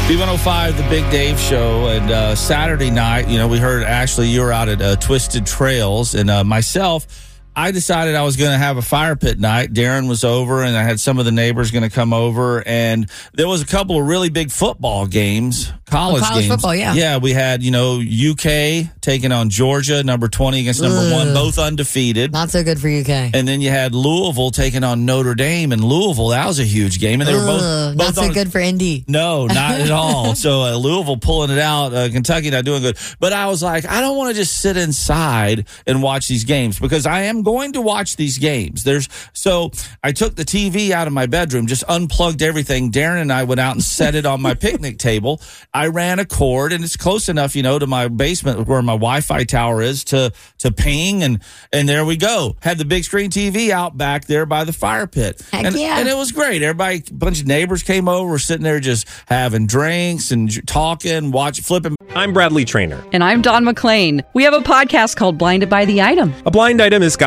B105, 0.07 0.75
the 0.77 0.83
Big 0.89 1.09
Dave 1.11 1.39
Show, 1.39 1.87
and 1.87 2.11
uh, 2.11 2.35
Saturday 2.35 2.91
night, 2.91 3.29
you 3.29 3.37
know, 3.37 3.47
we 3.47 3.57
heard 3.57 3.83
Ashley, 3.83 4.27
you 4.27 4.41
were 4.41 4.51
out 4.51 4.67
at 4.67 4.81
uh, 4.81 4.95
Twisted 4.97 5.45
Trails, 5.45 6.13
and 6.13 6.29
uh, 6.29 6.43
myself, 6.43 7.32
I 7.55 7.71
decided 7.71 8.15
I 8.15 8.23
was 8.23 8.35
going 8.37 8.51
to 8.51 8.57
have 8.57 8.77
a 8.77 8.81
fire 8.81 9.15
pit 9.15 9.39
night. 9.39 9.73
Darren 9.73 10.07
was 10.09 10.23
over, 10.23 10.63
and 10.63 10.75
I 10.75 10.83
had 10.83 10.99
some 10.99 11.19
of 11.19 11.25
the 11.25 11.31
neighbors 11.31 11.71
going 11.71 11.83
to 11.83 11.89
come 11.89 12.13
over, 12.13 12.63
and 12.67 13.09
there 13.33 13.47
was 13.47 13.61
a 13.61 13.65
couple 13.65 13.99
of 13.99 14.07
really 14.07 14.29
big 14.29 14.51
football 14.51 15.05
games, 15.07 15.71
college, 15.85 16.23
Oh, 16.23 16.25
college 16.25 16.41
games. 16.45 16.53
football, 16.53 16.75
yeah. 16.75 16.93
Yeah, 16.93 17.17
we 17.17 17.31
had, 17.33 17.61
you 17.61 17.71
know, 17.71 17.99
UK 18.01 18.89
taking 19.01 19.31
on 19.31 19.49
Georgia, 19.49 20.03
number 20.03 20.27
20 20.27 20.61
against 20.61 20.81
number 20.81 20.97
Ugh. 20.97 21.11
one, 21.11 21.33
both 21.33 21.59
undefeated. 21.59 22.31
Not 22.31 22.49
so 22.49 22.63
good 22.63 22.79
for 22.79 22.87
UK. 22.89 23.31
And 23.33 23.47
then 23.47 23.61
you 23.61 23.69
had 23.69 23.93
Louisville 23.93 24.51
taking 24.51 24.83
on 24.83 25.05
Notre 25.05 25.35
Dame, 25.35 25.71
and 25.71 25.83
Louisville, 25.83 26.29
that 26.29 26.47
was 26.47 26.59
a 26.59 26.63
huge 26.63 26.99
game, 26.99 27.21
and 27.21 27.27
they 27.27 27.33
were 27.35 27.45
both, 27.45 27.61
Ugh, 27.61 27.97
both 27.97 28.07
not 28.07 28.15
so 28.15 28.23
on- 28.23 28.33
good 28.33 28.51
for 28.51 28.59
Indy. 28.59 29.03
no, 29.07 29.45
not 29.47 29.79
at 29.79 29.91
all. 29.91 30.33
So 30.35 30.61
uh, 30.63 30.75
Louisville 30.75 31.17
pulling 31.17 31.51
it 31.51 31.59
out, 31.59 31.93
uh, 31.93 32.09
Kentucky 32.09 32.49
not 32.49 32.65
doing 32.65 32.81
good. 32.81 32.97
But 33.19 33.31
I 33.33 33.45
was 33.47 33.61
like, 33.61 33.85
I 33.85 34.01
don't 34.01 34.17
want 34.17 34.29
to 34.29 34.35
just 34.35 34.59
sit 34.59 34.75
inside 34.75 35.67
and 35.85 36.01
watch 36.01 36.27
these 36.27 36.43
games 36.45 36.79
because 36.79 37.05
I 37.05 37.21
am 37.23 37.42
I'm 37.43 37.53
going 37.53 37.73
to 37.73 37.81
watch 37.81 38.15
these 38.15 38.37
games. 38.37 38.85
There's 38.85 39.09
so 39.33 39.71
I 40.01 40.13
took 40.13 40.35
the 40.35 40.45
TV 40.45 40.91
out 40.91 41.07
of 41.07 41.13
my 41.13 41.25
bedroom, 41.25 41.67
just 41.67 41.83
unplugged 41.89 42.41
everything. 42.41 42.89
Darren 42.89 43.21
and 43.21 43.33
I 43.33 43.43
went 43.43 43.59
out 43.59 43.73
and 43.73 43.83
set 43.83 44.15
it 44.15 44.25
on 44.25 44.41
my 44.41 44.53
picnic 44.53 44.97
table. 44.97 45.41
I 45.73 45.87
ran 45.87 46.19
a 46.19 46.25
cord, 46.25 46.71
and 46.71 46.85
it's 46.85 46.95
close 46.95 47.27
enough, 47.27 47.53
you 47.53 47.61
know, 47.61 47.77
to 47.79 47.85
my 47.85 48.07
basement 48.07 48.65
where 48.65 48.81
my 48.81 48.93
Wi-Fi 48.93 49.43
tower 49.43 49.81
is 49.81 50.05
to 50.05 50.31
to 50.59 50.71
ping, 50.71 51.21
and 51.21 51.41
and 51.73 51.89
there 51.89 52.05
we 52.05 52.15
go. 52.15 52.55
Had 52.61 52.77
the 52.77 52.85
big 52.85 53.03
screen 53.03 53.29
TV 53.29 53.71
out 53.71 53.97
back 53.97 54.25
there 54.25 54.45
by 54.45 54.63
the 54.63 54.71
fire 54.71 55.05
pit, 55.05 55.45
Heck 55.51 55.65
and, 55.65 55.75
yeah. 55.75 55.99
and 55.99 56.07
it 56.07 56.15
was 56.15 56.31
great. 56.31 56.61
Everybody, 56.61 57.03
a 57.09 57.13
bunch 57.13 57.41
of 57.41 57.47
neighbors 57.47 57.83
came 57.83 58.07
over, 58.07 58.29
were 58.29 58.39
sitting 58.39 58.63
there 58.63 58.79
just 58.79 59.05
having 59.25 59.67
drinks 59.67 60.31
and 60.31 60.65
talking, 60.65 61.31
watch 61.31 61.59
flipping. 61.59 61.97
I'm 62.15 62.31
Bradley 62.31 62.63
Trainer. 62.63 63.03
And 63.11 63.21
I'm 63.23 63.41
Don 63.41 63.65
McClain. 63.65 64.23
We 64.33 64.43
have 64.43 64.53
a 64.53 64.59
podcast 64.59 65.17
called 65.17 65.37
Blinded 65.37 65.69
by 65.69 65.83
the 65.85 66.01
Item. 66.01 66.33
A 66.45 66.51
blind 66.51 66.79
item 66.79 67.01
is 67.01 67.17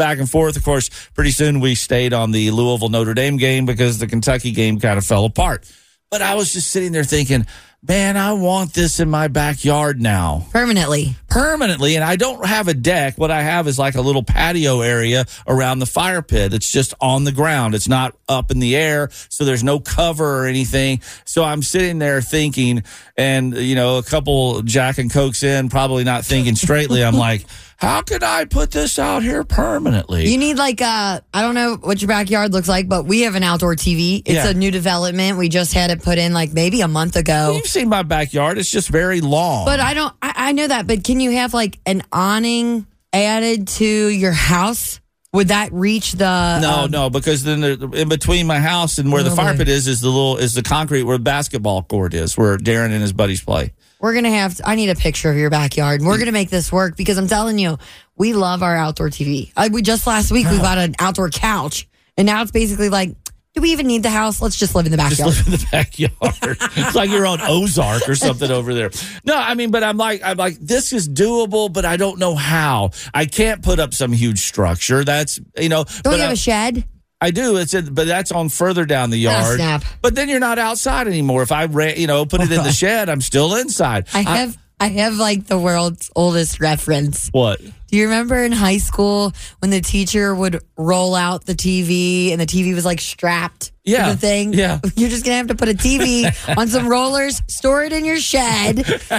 Back 0.00 0.18
and 0.18 0.28
forth. 0.28 0.56
Of 0.56 0.64
course, 0.64 0.88
pretty 1.14 1.30
soon 1.30 1.60
we 1.60 1.74
stayed 1.74 2.14
on 2.14 2.30
the 2.32 2.50
Louisville 2.52 2.88
Notre 2.88 3.12
Dame 3.12 3.36
game 3.36 3.66
because 3.66 3.98
the 3.98 4.06
Kentucky 4.06 4.50
game 4.50 4.80
kind 4.80 4.96
of 4.96 5.04
fell 5.04 5.26
apart. 5.26 5.70
But 6.10 6.22
I 6.22 6.34
was 6.36 6.52
just 6.54 6.70
sitting 6.70 6.90
there 6.90 7.04
thinking, 7.04 7.46
man, 7.82 8.16
I 8.16 8.32
want 8.32 8.72
this 8.74 8.98
in 8.98 9.08
my 9.08 9.28
backyard 9.28 10.00
now 10.02 10.46
Permanently. 10.50 11.14
permanently. 11.28 11.94
And 11.94 12.02
I 12.04 12.16
don't 12.16 12.44
have 12.44 12.66
a 12.66 12.74
deck. 12.74 13.16
What 13.16 13.30
I 13.30 13.42
have 13.42 13.68
is 13.68 13.78
like 13.78 13.94
a 13.94 14.00
little 14.00 14.24
patio 14.24 14.80
area 14.80 15.24
around 15.46 15.78
the 15.78 15.86
fire 15.86 16.20
pit. 16.22 16.52
It's 16.52 16.70
just 16.72 16.94
on 17.00 17.22
the 17.24 17.30
ground. 17.32 17.76
It's 17.76 17.86
not 17.88 18.16
up 18.28 18.50
in 18.50 18.58
the 18.58 18.74
air. 18.74 19.10
So 19.28 19.44
there's 19.44 19.62
no 19.62 19.78
cover 19.78 20.42
or 20.42 20.46
anything. 20.46 21.00
So 21.24 21.44
I'm 21.44 21.62
sitting 21.62 22.00
there 22.00 22.20
thinking, 22.20 22.82
and, 23.16 23.54
you 23.56 23.76
know, 23.76 23.98
a 23.98 24.02
couple 24.02 24.62
Jack 24.62 24.98
and 24.98 25.12
Cokes 25.12 25.44
in, 25.44 25.68
probably 25.68 26.02
not 26.02 26.24
thinking 26.24 26.56
straightly. 26.56 27.04
I'm 27.04 27.14
like, 27.28 27.44
how 27.80 28.02
could 28.02 28.22
I 28.22 28.44
put 28.44 28.70
this 28.70 28.98
out 28.98 29.22
here 29.22 29.42
permanently? 29.42 30.28
You 30.28 30.36
need 30.38 30.58
like 30.58 30.82
uh 30.82 31.20
I 31.32 31.42
don't 31.42 31.54
know 31.54 31.76
what 31.80 32.00
your 32.02 32.08
backyard 32.08 32.52
looks 32.52 32.68
like, 32.68 32.88
but 32.88 33.06
we 33.06 33.22
have 33.22 33.34
an 33.34 33.42
outdoor 33.42 33.74
TV. 33.74 34.18
It's 34.24 34.30
Yeah. 34.44 34.48
a 34.48 34.54
new 34.54 34.70
development. 34.70 35.38
We 35.38 35.48
just 35.48 35.72
had 35.72 35.90
it 35.90 36.02
put 36.02 36.18
in 36.18 36.32
like 36.34 36.52
maybe 36.52 36.82
a 36.82 36.88
month 36.88 37.16
ago. 37.16 37.52
You've 37.56 37.66
seen 37.66 37.88
my 37.88 38.02
backyard. 38.02 38.58
It's 38.58 38.70
just 38.70 38.88
very 38.90 39.20
long. 39.20 39.64
But 39.64 39.80
I 39.80 39.94
don't 39.94 40.14
I, 40.20 40.32
I 40.36 40.52
know 40.52 40.68
that, 40.68 40.86
but 40.86 41.04
can 41.04 41.20
you 41.20 41.30
have 41.32 41.54
like 41.54 41.78
an 41.86 42.02
awning 42.12 42.86
added 43.12 43.68
to 43.68 43.84
your 44.08 44.32
house? 44.32 45.00
Would 45.32 45.48
that 45.48 45.72
reach 45.72 46.12
the 46.12 46.58
no, 46.60 46.70
um, 46.80 46.90
no, 46.90 47.08
because 47.08 47.44
then 47.44 47.60
the, 47.60 47.88
in 47.94 48.08
between 48.08 48.48
my 48.48 48.58
house 48.58 48.98
and 48.98 49.12
where 49.12 49.22
the 49.22 49.30
Oh, 49.30 49.36
fire 49.36 49.52
boy. 49.52 49.58
pit 49.58 49.68
is, 49.68 49.86
is 49.86 50.00
the 50.00 50.08
little 50.08 50.36
is 50.38 50.54
the 50.54 50.62
concrete 50.62 51.04
where 51.04 51.18
the 51.18 51.22
basketball 51.24 51.84
court 51.84 52.14
is, 52.14 52.36
where 52.36 52.58
Darren 52.58 52.86
and 52.90 53.00
his 53.00 53.12
buddies 53.12 53.40
play. 53.40 53.72
We're 54.00 54.14
gonna 54.14 54.30
have. 54.30 54.56
To, 54.56 54.68
I 54.68 54.74
need 54.74 54.88
a 54.88 54.94
picture 54.94 55.30
of 55.30 55.36
your 55.36 55.50
backyard. 55.50 56.02
We're 56.02 56.18
gonna 56.18 56.32
make 56.32 56.50
this 56.50 56.72
work 56.72 56.96
because 56.96 57.18
I'm 57.18 57.28
telling 57.28 57.58
you, 57.58 57.78
we 58.16 58.32
love 58.32 58.62
our 58.62 58.76
outdoor 58.76 59.10
TV. 59.10 59.52
Uh, 59.56 59.68
we 59.70 59.82
just 59.82 60.06
last 60.06 60.32
week 60.32 60.48
we 60.50 60.56
got 60.58 60.78
an 60.78 60.94
outdoor 60.98 61.28
couch, 61.30 61.88
and 62.16 62.26
now 62.26 62.42
it's 62.42 62.50
basically 62.50 62.88
like, 62.88 63.14
do 63.54 63.60
we 63.60 63.72
even 63.72 63.86
need 63.86 64.02
the 64.02 64.10
house? 64.10 64.40
Let's 64.40 64.56
just 64.56 64.74
live 64.74 64.86
in 64.86 64.92
the 64.92 64.96
backyard. 64.96 65.32
Just 65.34 65.46
live 65.46 65.54
in 65.54 65.60
the 65.60 65.68
backyard. 65.70 66.56
it's 66.76 66.94
like 66.94 67.10
you're 67.10 67.26
on 67.26 67.40
Ozark 67.42 68.08
or 68.08 68.14
something 68.14 68.50
over 68.50 68.72
there. 68.74 68.90
No, 69.24 69.36
I 69.36 69.54
mean, 69.54 69.70
but 69.70 69.82
I'm 69.82 69.96
like, 69.96 70.22
I'm 70.24 70.36
like, 70.36 70.58
this 70.60 70.92
is 70.92 71.08
doable, 71.08 71.70
but 71.72 71.84
I 71.84 71.96
don't 71.96 72.18
know 72.18 72.34
how. 72.36 72.90
I 73.12 73.26
can't 73.26 73.62
put 73.62 73.78
up 73.80 73.92
some 73.92 74.12
huge 74.12 74.38
structure. 74.40 75.04
That's 75.04 75.40
you 75.58 75.68
know. 75.68 75.84
Don't 75.84 76.02
but 76.04 76.12
you 76.16 76.20
have 76.22 76.30
I- 76.30 76.34
a 76.34 76.36
shed? 76.36 76.84
I 77.20 77.30
do. 77.30 77.56
It's 77.58 77.74
in, 77.74 77.92
but 77.94 78.06
that's 78.06 78.32
on 78.32 78.48
further 78.48 78.86
down 78.86 79.10
the 79.10 79.26
Oh, 79.28 79.30
yard. 79.32 79.56
snap. 79.56 79.84
But 80.00 80.14
then 80.14 80.28
you're 80.28 80.40
not 80.40 80.58
outside 80.58 81.06
anymore. 81.06 81.42
If 81.42 81.52
I 81.52 81.66
ran, 81.66 81.96
you 81.98 82.06
know, 82.06 82.24
put 82.24 82.40
it 82.40 82.50
in 82.50 82.62
the 82.64 82.72
shed, 82.82 83.08
I'm 83.08 83.20
still 83.20 83.54
inside. 83.56 84.06
I 84.14 84.22
have. 84.22 84.56
I 84.82 84.88
have 84.88 85.16
like 85.16 85.46
the 85.46 85.58
world's 85.58 86.10
oldest 86.16 86.58
reference. 86.60 87.28
what? 87.32 87.60
Do 87.90 87.96
you 87.96 88.04
remember 88.04 88.36
in 88.44 88.52
high 88.52 88.76
school 88.78 89.32
when 89.58 89.70
the 89.70 89.80
teacher 89.80 90.32
would 90.34 90.62
roll 90.76 91.16
out 91.16 91.44
the 91.46 91.54
TV 91.54 92.30
and 92.30 92.40
the 92.40 92.46
TV 92.46 92.72
was 92.72 92.84
like 92.84 93.00
strapped 93.00 93.72
Yeah, 93.84 94.06
to 94.06 94.12
the 94.12 94.18
thing? 94.18 94.52
yeah. 94.52 94.78
You're 94.96 95.08
just 95.10 95.24
going 95.24 95.32
to 95.34 95.38
have 95.38 95.48
to 95.48 95.56
put 95.56 95.68
a 95.68 95.74
TV 95.74 96.24
on 96.56 96.68
some 96.68 96.88
rollers, 96.88 97.42
store 97.48 97.82
it 97.82 97.92
in 97.92 98.04
your 98.04 98.18
shed. 98.18 98.78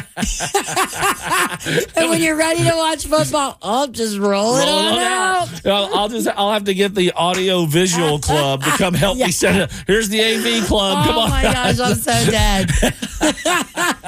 and 1.97 2.09
when 2.09 2.21
you're 2.21 2.37
ready 2.37 2.63
to 2.63 2.73
watch 2.75 3.05
football, 3.05 3.57
I'll 3.61 3.87
just 3.87 4.17
roll, 4.17 4.55
it 4.55 4.65
Roll 4.65 4.69
on 4.79 4.93
it 4.93 5.01
out. 5.03 5.65
I'll, 5.65 5.95
I'll 5.99 6.09
just 6.09 6.27
I'll 6.29 6.53
have 6.53 6.63
to 6.65 6.73
get 6.73 6.95
the 6.95 7.11
audio 7.11 7.65
visual 7.65 8.19
club 8.19 8.63
to 8.63 8.69
come 8.71 8.93
help 8.93 9.17
me 9.17 9.31
set 9.31 9.55
it. 9.55 9.61
Up. 9.63 9.71
Here's 9.87 10.07
the 10.09 10.21
AV 10.21 10.65
club. 10.67 11.05
come 11.05 11.15
Oh 11.17 11.21
on. 11.21 11.29
my 11.29 11.43
gosh, 11.43 11.79
I'm 11.79 11.95
so 11.95 12.11
dead. 12.31 12.69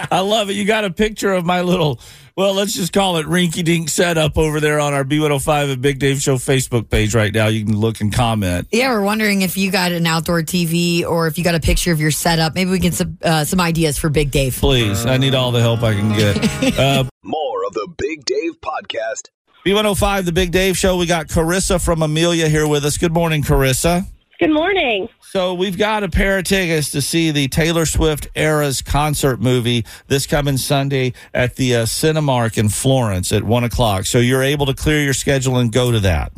I 0.10 0.19
love 0.21 0.49
it. 0.49 0.54
You 0.54 0.65
got 0.65 0.86
a 0.86 0.89
picture 0.89 1.34
of 1.34 1.45
my 1.45 1.62
little 1.62 1.99
well, 2.36 2.54
let's 2.54 2.74
just 2.74 2.93
call 2.93 3.17
it 3.17 3.26
rinky 3.28 3.63
dink 3.63 3.89
setup 3.89 4.38
over 4.38 4.60
there 4.60 4.80
on 4.80 4.93
our 4.93 5.04
B105 5.04 5.74
and 5.74 5.82
Big 5.82 6.00
Dave 6.00 6.19
Show 6.19 6.38
Facebook 6.38 6.89
page 6.89 7.13
right 7.13 7.34
now. 7.34 7.48
You 7.48 7.63
can 7.65 7.78
look 7.78 8.02
and 8.02 8.12
comment. 8.12 8.67
Yeah, 8.72 8.89
we're 8.89 9.04
wondering 9.04 9.43
if 9.43 9.56
you 9.56 9.69
got 9.72 9.91
an 9.91 10.08
outdoor 10.08 10.41
TV 10.41 11.04
or 11.06 11.28
if 11.28 11.38
you 11.38 11.43
got 11.43 11.56
a 11.56 11.60
picture 11.60 11.91
of 11.91 12.00
your 12.02 12.12
setup. 12.12 12.56
Maybe 12.56 12.72
we 12.72 12.80
can 12.80 12.91
some 12.91 13.17
uh, 13.22 13.43
some 13.46 13.62
ideas 13.62 13.98
for 14.00 14.10
Big 14.10 14.32
Dave. 14.32 14.56
Please. 14.56 15.06
I 15.06 15.17
need 15.17 15.36
all 15.36 15.52
the 15.52 15.62
help 15.62 15.84
I 15.84 15.93
can 15.93 16.10
get. 16.17 16.34
Uh, 16.84 17.04
More 17.24 17.65
of 17.67 17.74
the 17.74 17.88
Big 17.98 18.26
Dave 18.26 18.60
Podcast. 18.62 19.30
B105, 19.65 20.26
the 20.26 20.32
Big 20.32 20.52
Dave 20.52 20.78
Show. 20.78 20.98
We 20.98 21.06
got 21.06 21.28
Carissa 21.28 21.84
from 21.84 22.02
Amelia 22.02 22.50
here 22.50 22.67
with 22.67 22.84
us. 22.84 22.98
Good 22.98 23.13
morning, 23.13 23.43
Carissa. 23.43 24.06
Good 24.39 24.52
morning. 24.52 25.08
So 25.22 25.54
we've 25.54 25.78
got 25.78 26.04
a 26.04 26.10
pair 26.10 26.39
of 26.39 26.43
tickets 26.46 26.91
to 26.91 27.02
see 27.02 27.32
the 27.32 27.48
Taylor 27.48 27.86
Swift 27.86 28.28
Eras 28.36 28.82
concert 28.82 29.39
movie 29.39 29.86
this 30.08 30.26
coming 30.28 30.58
Sunday 30.58 31.13
at 31.34 31.56
the 31.56 31.76
uh, 31.78 31.86
Cinemark 31.86 32.58
in 32.58 32.69
Florence 32.69 33.32
at 33.32 33.43
one 33.43 33.63
o'clock. 33.63 34.06
So 34.06 34.17
you're 34.19 34.43
able 34.43 34.65
to 34.65 34.74
clear 34.74 35.02
your 35.02 35.13
schedule 35.13 35.58
and 35.58 35.72
go 35.72 35.91
to 35.91 36.00
that. 36.02 36.34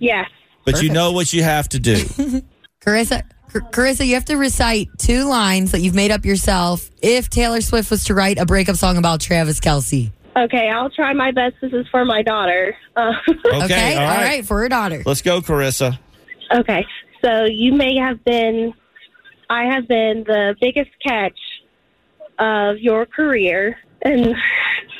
Yes. 0.00 0.28
But 0.64 0.82
you 0.82 0.90
know 0.90 1.12
what 1.12 1.32
you 1.32 1.42
have 1.42 1.68
to 1.70 1.78
do. 1.78 1.94
Carissa, 2.80 3.22
Car- 3.52 3.60
Carissa, 3.70 4.06
you 4.06 4.14
have 4.14 4.24
to 4.26 4.36
recite 4.36 4.88
two 4.98 5.24
lines 5.24 5.72
that 5.72 5.80
you've 5.80 5.94
made 5.94 6.10
up 6.10 6.24
yourself. 6.24 6.90
If 7.02 7.28
Taylor 7.30 7.60
Swift 7.60 7.90
was 7.90 8.04
to 8.04 8.14
write 8.14 8.38
a 8.38 8.46
breakup 8.46 8.76
song 8.76 8.96
about 8.96 9.20
Travis 9.20 9.60
Kelce, 9.60 10.10
Okay, 10.36 10.68
I'll 10.68 10.90
try 10.90 11.14
my 11.14 11.30
best. 11.30 11.54
This 11.62 11.72
is 11.72 11.86
for 11.90 12.04
my 12.04 12.20
daughter. 12.20 12.76
Uh, 12.94 13.12
Okay, 13.46 13.94
all 13.96 14.02
all 14.02 14.06
right. 14.08 14.24
right, 14.24 14.46
for 14.46 14.58
her 14.60 14.68
daughter. 14.68 15.02
Let's 15.06 15.22
go, 15.22 15.40
Carissa. 15.40 15.98
Okay, 16.54 16.84
so 17.22 17.44
you 17.44 17.72
may 17.72 17.96
have 17.96 18.24
been, 18.24 18.72
I 19.50 19.64
have 19.64 19.88
been 19.88 20.24
the 20.24 20.54
biggest 20.60 20.90
catch 21.04 21.38
of 22.38 22.78
your 22.78 23.06
career, 23.06 23.78
and 24.02 24.34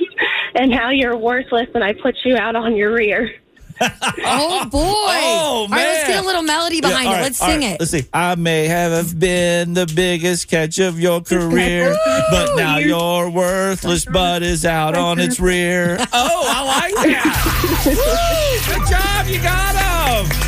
and 0.55 0.73
how 0.73 0.91
you're 0.91 1.17
worthless, 1.17 1.69
and 1.75 1.85
I 1.85 1.93
put 1.93 2.17
you 2.25 2.37
out 2.37 2.57
on 2.57 2.75
your 2.77 2.93
rear. 2.93 3.31
Oh 3.79 4.65
boy! 4.71 4.81
Oh, 4.81 5.67
All 5.67 5.69
right, 5.69 5.83
let's 5.85 6.09
get 6.09 6.25
a 6.25 6.27
little 6.27 6.43
melody 6.43 6.81
behind 6.81 7.05
Yeah, 7.05 7.11
it. 7.11 7.15
right, 7.15 7.23
Let's 7.25 7.39
sing 7.39 7.61
right, 7.61 7.73
it. 7.73 7.81
Let's 7.81 7.91
see. 7.93 8.05
I 8.11 8.35
may 8.37 8.67
have 8.69 9.19
been 9.19 9.75
the 9.75 9.87
biggest 9.95 10.49
catch 10.49 10.79
of 10.79 10.99
your 10.99 11.21
career, 11.21 11.95
but 12.31 12.57
now 12.57 12.79
you're 12.79 13.29
worthless, 13.29 14.05
butt 14.11 14.43
is 14.43 14.65
out 14.65 14.97
on 14.97 15.19
its 15.19 15.39
rear. 15.39 15.99
Oh, 16.11 16.45
I 16.47 16.65
like 16.65 16.95
that. 16.95 17.85
Woo! 17.85 18.75
Good 18.75 18.89
job. 18.89 19.27
You 19.27 19.43
got 19.43 19.77
him. 19.77 20.46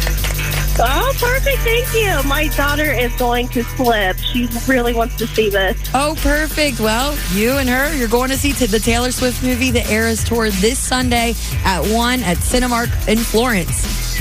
Oh, 0.81 1.13
perfect! 1.19 1.59
Thank 1.59 1.93
you. 1.95 2.29
My 2.29 2.49
daughter 2.57 2.93
is 2.93 3.13
going 3.17 3.49
to 3.49 3.65
flip. 3.65 4.17
She 4.19 4.49
really 4.69 4.95
wants 4.95 5.17
to 5.17 5.27
see 5.27 5.51
this. 5.51 5.77
Oh, 5.93 6.17
perfect. 6.21 6.79
Well, 6.79 7.19
you 7.33 7.53
and 7.59 7.69
her, 7.69 7.93
you're 7.97 8.07
going 8.07 8.31
to 8.31 8.37
see 8.37 8.53
t- 8.53 8.67
the 8.67 8.79
Taylor 8.79 9.11
Swift 9.11 9.43
movie, 9.43 9.73
The 9.73 9.85
Eras 9.91 10.23
Tour, 10.23 10.51
this 10.51 10.79
Sunday 10.79 11.35
at 11.65 11.81
1 11.85 12.23
at 12.23 12.37
Cinemark 12.37 13.09
in 13.09 13.19
Florence. 13.19 14.19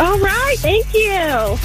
All 0.00 0.18
right, 0.20 0.56
thank 0.58 0.86
you. 0.94 1.58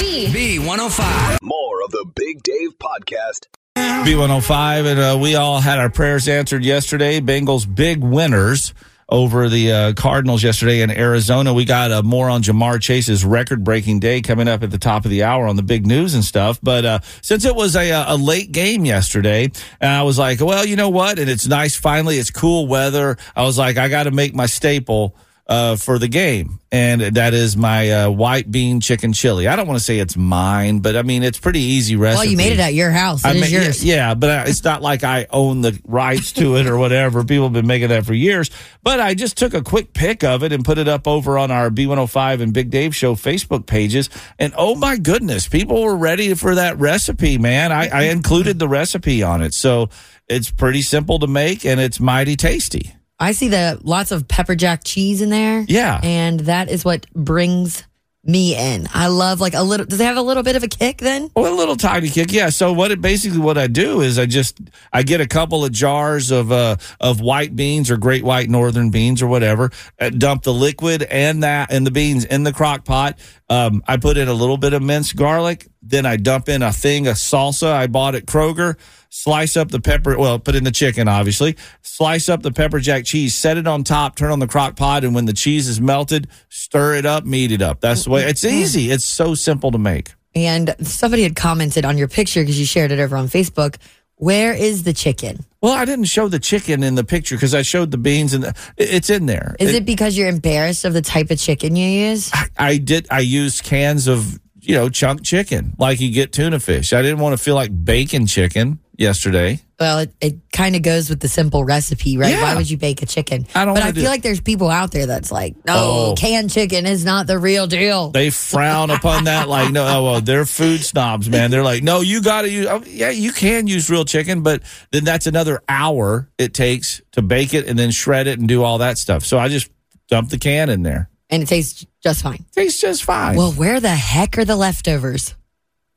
B. 0.00 0.58
B105. 0.58 1.38
More 1.42 1.82
of 1.84 1.92
the 1.92 2.06
Big 2.16 2.42
Dave 2.42 2.76
Podcast. 2.78 3.46
B105, 3.76 4.86
and 4.86 5.00
uh, 5.00 5.18
we 5.20 5.36
all 5.36 5.60
had 5.60 5.78
our 5.78 5.90
prayers 5.90 6.26
answered 6.26 6.64
yesterday. 6.64 7.20
Bengals 7.20 7.72
big 7.72 8.02
winners 8.02 8.74
over 9.08 9.48
the 9.48 9.72
uh, 9.72 9.92
Cardinals 9.94 10.42
yesterday 10.42 10.80
in 10.80 10.90
Arizona. 10.90 11.52
We 11.52 11.64
got 11.64 11.90
uh, 11.90 12.02
more 12.02 12.28
on 12.30 12.42
Ja'Marr 12.42 12.80
Chase's 12.80 13.24
record 13.24 13.64
breaking 13.64 14.00
day 14.00 14.20
coming 14.20 14.48
up 14.48 14.62
at 14.62 14.70
the 14.70 14.78
top 14.78 15.04
of 15.04 15.10
the 15.10 15.22
hour 15.22 15.46
on 15.46 15.56
the 15.56 15.62
big 15.62 15.86
news 15.86 16.14
and 16.14 16.24
stuff. 16.24 16.58
But 16.62 16.84
uh, 16.84 16.98
since 17.22 17.44
it 17.44 17.54
was 17.54 17.76
a, 17.76 17.90
a 17.90 18.16
late 18.16 18.52
game 18.52 18.84
yesterday, 18.84 19.50
and 19.80 19.90
I 19.90 20.02
was 20.02 20.18
like, 20.18 20.40
well, 20.40 20.64
you 20.64 20.76
know 20.76 20.90
what? 20.90 21.18
And 21.18 21.28
it's 21.28 21.46
nice 21.46 21.76
finally. 21.76 22.18
It's 22.18 22.30
cool 22.30 22.66
weather. 22.66 23.16
I 23.36 23.42
was 23.42 23.58
like, 23.58 23.76
I 23.76 23.88
got 23.88 24.04
to 24.04 24.10
make 24.10 24.34
my 24.34 24.46
staple 24.46 25.16
uh, 25.46 25.76
for 25.76 25.98
the 25.98 26.08
game, 26.08 26.58
and 26.72 27.02
that 27.02 27.34
is 27.34 27.54
my 27.54 27.90
uh, 27.90 28.10
white 28.10 28.50
bean 28.50 28.80
chicken 28.80 29.12
chili. 29.12 29.46
I 29.46 29.56
don't 29.56 29.66
want 29.66 29.78
to 29.78 29.84
say 29.84 29.98
it's 29.98 30.16
mine, 30.16 30.78
but 30.78 30.96
I 30.96 31.02
mean 31.02 31.22
it's 31.22 31.38
pretty 31.38 31.60
easy 31.60 31.96
recipe. 31.96 32.18
Well, 32.18 32.30
you 32.30 32.36
made 32.38 32.52
it 32.52 32.60
at 32.60 32.72
your 32.72 32.90
house. 32.90 33.24
It 33.24 33.28
I 33.28 33.32
is 33.34 33.52
yeah, 33.52 33.60
yours. 33.62 33.84
yeah, 33.84 34.14
but 34.14 34.30
I- 34.30 34.44
it's 34.44 34.64
not 34.64 34.80
like 34.80 35.04
I 35.04 35.26
own 35.30 35.60
the 35.60 35.78
rights 35.84 36.32
to 36.32 36.56
it 36.56 36.66
or 36.66 36.78
whatever. 36.78 37.24
People 37.24 37.44
have 37.44 37.52
been 37.52 37.66
making 37.66 37.88
that 37.88 38.06
for 38.06 38.14
years. 38.14 38.50
But 38.82 39.00
I 39.00 39.12
just 39.14 39.36
took 39.36 39.52
a 39.52 39.62
quick 39.62 39.92
pic 39.92 40.24
of 40.24 40.42
it 40.42 40.52
and 40.52 40.64
put 40.64 40.78
it 40.78 40.88
up 40.88 41.06
over 41.06 41.36
on 41.36 41.50
our 41.50 41.68
B105 41.68 42.40
and 42.40 42.54
Big 42.54 42.70
Dave 42.70 42.96
Show 42.96 43.14
Facebook 43.14 43.66
pages. 43.66 44.08
And 44.38 44.54
oh 44.56 44.74
my 44.74 44.96
goodness, 44.96 45.46
people 45.46 45.82
were 45.82 45.96
ready 45.96 46.32
for 46.34 46.54
that 46.54 46.78
recipe, 46.78 47.36
man. 47.36 47.70
I, 47.70 47.88
I 47.88 48.02
included 48.04 48.58
the 48.58 48.68
recipe 48.68 49.22
on 49.22 49.42
it. 49.42 49.52
So 49.52 49.90
it's 50.26 50.50
pretty 50.50 50.80
simple 50.80 51.18
to 51.18 51.26
make 51.26 51.66
and 51.66 51.78
it's 51.80 52.00
mighty 52.00 52.34
tasty. 52.36 52.94
I 53.18 53.32
see 53.32 53.48
the 53.48 53.80
lots 53.82 54.10
of 54.10 54.26
pepper 54.28 54.54
jack 54.54 54.82
cheese 54.84 55.20
in 55.20 55.30
there. 55.30 55.64
Yeah. 55.68 56.00
And 56.02 56.40
that 56.40 56.68
is 56.68 56.84
what 56.84 57.06
brings 57.12 57.84
me 58.26 58.56
in. 58.56 58.88
I 58.92 59.08
love 59.08 59.40
like 59.40 59.54
a 59.54 59.62
little 59.62 59.86
does 59.86 60.00
it 60.00 60.04
have 60.04 60.16
a 60.16 60.22
little 60.22 60.42
bit 60.42 60.56
of 60.56 60.62
a 60.62 60.68
kick 60.68 60.98
then? 60.98 61.30
Well, 61.36 61.52
a 61.52 61.54
little 61.54 61.76
tiny 61.76 62.08
kick, 62.08 62.32
yeah. 62.32 62.48
So 62.48 62.72
what 62.72 62.90
it 62.90 63.00
basically 63.00 63.38
what 63.38 63.58
I 63.58 63.66
do 63.66 64.00
is 64.00 64.18
I 64.18 64.26
just 64.26 64.58
I 64.92 65.02
get 65.02 65.20
a 65.20 65.26
couple 65.26 65.64
of 65.64 65.72
jars 65.72 66.30
of 66.30 66.50
uh 66.50 66.76
of 67.00 67.20
white 67.20 67.54
beans 67.54 67.90
or 67.90 67.96
great 67.96 68.24
white 68.24 68.48
northern 68.48 68.90
beans 68.90 69.20
or 69.22 69.26
whatever. 69.26 69.70
uh, 70.00 70.10
dump 70.10 70.42
the 70.42 70.54
liquid 70.54 71.02
and 71.02 71.42
that 71.42 71.70
and 71.70 71.86
the 71.86 71.90
beans 71.90 72.24
in 72.24 72.44
the 72.44 72.52
crock 72.52 72.84
pot. 72.84 73.18
Um, 73.50 73.82
I 73.86 73.98
put 73.98 74.16
in 74.16 74.28
a 74.28 74.34
little 74.34 74.56
bit 74.56 74.72
of 74.72 74.82
minced 74.82 75.16
garlic. 75.16 75.68
Then 75.86 76.06
I 76.06 76.16
dump 76.16 76.48
in 76.48 76.62
a 76.62 76.72
thing 76.72 77.06
a 77.06 77.12
salsa 77.12 77.70
I 77.70 77.86
bought 77.86 78.14
at 78.14 78.26
Kroger. 78.26 78.76
Slice 79.10 79.56
up 79.56 79.70
the 79.70 79.80
pepper. 79.80 80.18
Well, 80.18 80.38
put 80.38 80.54
in 80.54 80.64
the 80.64 80.72
chicken, 80.72 81.06
obviously. 81.06 81.56
Slice 81.82 82.28
up 82.28 82.42
the 82.42 82.50
pepper 82.50 82.80
jack 82.80 83.04
cheese. 83.04 83.34
Set 83.34 83.56
it 83.56 83.66
on 83.68 83.84
top. 83.84 84.16
Turn 84.16 84.32
on 84.32 84.40
the 84.40 84.48
crock 84.48 84.76
pot, 84.76 85.04
and 85.04 85.14
when 85.14 85.26
the 85.26 85.32
cheese 85.32 85.68
is 85.68 85.80
melted, 85.80 86.26
stir 86.48 86.94
it 86.94 87.06
up, 87.06 87.24
meat 87.24 87.52
it 87.52 87.62
up. 87.62 87.80
That's 87.80 88.04
the 88.04 88.10
way. 88.10 88.24
It's 88.24 88.42
mm-hmm. 88.42 88.56
easy. 88.56 88.90
It's 88.90 89.04
so 89.04 89.34
simple 89.34 89.70
to 89.70 89.78
make. 89.78 90.14
And 90.34 90.74
somebody 90.82 91.22
had 91.22 91.36
commented 91.36 91.84
on 91.84 91.96
your 91.96 92.08
picture 92.08 92.42
because 92.42 92.58
you 92.58 92.66
shared 92.66 92.90
it 92.90 92.98
over 92.98 93.16
on 93.16 93.28
Facebook. 93.28 93.76
Where 94.16 94.52
is 94.52 94.84
the 94.84 94.92
chicken? 94.92 95.44
Well, 95.60 95.72
I 95.72 95.84
didn't 95.84 96.06
show 96.06 96.28
the 96.28 96.38
chicken 96.38 96.82
in 96.82 96.94
the 96.94 97.04
picture 97.04 97.36
because 97.36 97.54
I 97.54 97.62
showed 97.62 97.90
the 97.90 97.98
beans 97.98 98.32
and 98.32 98.44
the, 98.44 98.54
it's 98.76 99.10
in 99.10 99.26
there. 99.26 99.56
Is 99.58 99.74
it 99.74 99.84
because 99.84 100.16
you're 100.16 100.28
embarrassed 100.28 100.84
of 100.84 100.92
the 100.92 101.02
type 101.02 101.30
of 101.30 101.38
chicken 101.38 101.76
you 101.76 101.86
use? 101.86 102.30
I 102.56 102.78
did. 102.78 103.06
I 103.10 103.20
used 103.20 103.64
cans 103.64 104.06
of 104.06 104.40
you 104.66 104.74
know 104.74 104.88
chunk 104.88 105.22
chicken 105.22 105.74
like 105.78 106.00
you 106.00 106.10
get 106.12 106.32
tuna 106.32 106.60
fish. 106.60 106.92
I 106.92 107.02
didn't 107.02 107.18
want 107.18 107.36
to 107.36 107.42
feel 107.42 107.54
like 107.54 107.70
bacon 107.84 108.26
chicken 108.26 108.78
yesterday. 108.96 109.60
Well, 109.80 109.98
it, 109.98 110.14
it 110.20 110.36
kind 110.52 110.76
of 110.76 110.82
goes 110.82 111.10
with 111.10 111.18
the 111.18 111.26
simple 111.26 111.64
recipe, 111.64 112.16
right? 112.16 112.30
Yeah. 112.30 112.42
Why 112.42 112.54
would 112.54 112.70
you 112.70 112.76
bake 112.78 113.02
a 113.02 113.06
chicken? 113.06 113.44
I 113.56 113.64
don't 113.64 113.74
But 113.74 113.82
I 113.82 113.90
feel 113.92 114.04
like 114.04 114.22
there's 114.22 114.40
people 114.40 114.70
out 114.70 114.92
there 114.92 115.06
that's 115.06 115.32
like, 115.32 115.56
no, 115.66 115.74
Oh. 115.76 116.14
canned 116.16 116.50
chicken 116.50 116.86
is 116.86 117.04
not 117.04 117.26
the 117.26 117.36
real 117.36 117.66
deal. 117.66 118.10
They 118.10 118.30
frown 118.30 118.90
upon 118.90 119.24
that 119.24 119.48
like 119.48 119.72
no. 119.72 119.84
Oh, 119.84 120.04
well, 120.04 120.20
they're 120.20 120.44
food 120.46 120.80
snobs, 120.80 121.28
man. 121.28 121.50
They're 121.50 121.64
like, 121.64 121.82
no, 121.82 122.02
you 122.02 122.22
got 122.22 122.42
to 122.42 122.50
use. 122.50 122.66
Oh, 122.66 122.84
yeah, 122.86 123.10
you 123.10 123.32
can 123.32 123.66
use 123.66 123.90
real 123.90 124.04
chicken, 124.04 124.42
but 124.42 124.62
then 124.92 125.02
that's 125.04 125.26
another 125.26 125.60
hour 125.68 126.30
it 126.38 126.54
takes 126.54 127.02
to 127.12 127.20
bake 127.22 127.52
it 127.52 127.66
and 127.66 127.76
then 127.76 127.90
shred 127.90 128.28
it 128.28 128.38
and 128.38 128.46
do 128.46 128.62
all 128.62 128.78
that 128.78 128.96
stuff. 128.96 129.24
So 129.24 129.38
I 129.40 129.48
just 129.48 129.70
dump 130.08 130.30
the 130.30 130.38
can 130.38 130.70
in 130.70 130.82
there. 130.84 131.10
And 131.34 131.42
it 131.42 131.46
tastes 131.46 131.84
just 132.02 132.22
fine. 132.22 132.44
Tastes 132.52 132.80
just 132.80 133.04
fine. 133.04 133.36
Well, 133.36 133.52
where 133.52 133.80
the 133.80 133.88
heck 133.94 134.38
are 134.38 134.44
the 134.44 134.56
leftovers? 134.56 135.34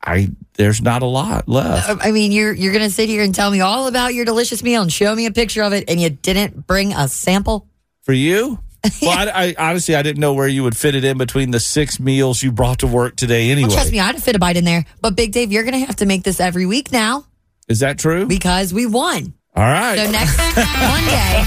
I 0.03 0.29
there's 0.53 0.81
not 0.81 1.01
a 1.01 1.05
lot 1.07 1.47
left. 1.49 1.89
Um, 1.89 1.99
I 2.01 2.11
mean, 2.11 2.31
you're 2.31 2.53
you're 2.53 2.73
gonna 2.73 2.89
sit 2.89 3.09
here 3.09 3.23
and 3.23 3.33
tell 3.33 3.49
me 3.51 3.61
all 3.61 3.87
about 3.87 4.13
your 4.13 4.25
delicious 4.25 4.61
meal 4.63 4.81
and 4.81 4.91
show 4.93 5.13
me 5.15 5.25
a 5.25 5.31
picture 5.31 5.63
of 5.63 5.73
it, 5.73 5.85
and 5.89 5.99
you 5.99 6.09
didn't 6.09 6.67
bring 6.67 6.93
a 6.93 7.07
sample. 7.07 7.67
For 8.03 8.13
you? 8.13 8.59
Well, 9.01 9.11
I, 9.11 9.55
I 9.57 9.69
honestly 9.69 9.95
I 9.95 10.01
didn't 10.01 10.21
know 10.21 10.33
where 10.33 10.47
you 10.47 10.63
would 10.63 10.77
fit 10.77 10.95
it 10.95 11.03
in 11.03 11.17
between 11.17 11.51
the 11.51 11.59
six 11.59 11.99
meals 11.99 12.41
you 12.41 12.51
brought 12.53 12.79
to 12.79 12.87
work 12.87 13.15
today. 13.17 13.49
Anyway, 13.49 13.67
Well, 13.67 13.75
trust 13.77 13.91
me, 13.91 13.99
I'd 13.99 14.15
have 14.15 14.23
fit 14.23 14.35
a 14.35 14.39
bite 14.39 14.55
in 14.55 14.63
there. 14.63 14.85
But 15.01 15.15
Big 15.15 15.33
Dave, 15.33 15.51
you're 15.51 15.63
gonna 15.63 15.79
have 15.79 15.97
to 15.97 16.05
make 16.05 16.23
this 16.23 16.39
every 16.39 16.65
week 16.65 16.91
now 16.91 17.25
is 17.67 17.79
that 17.79 17.97
true? 17.99 18.27
because 18.27 18.73
we 18.73 18.85
won. 18.85 19.33
All 19.55 19.63
right, 19.63 19.97
So 19.97 20.09
next 20.11 20.37
Monday, 20.37 21.43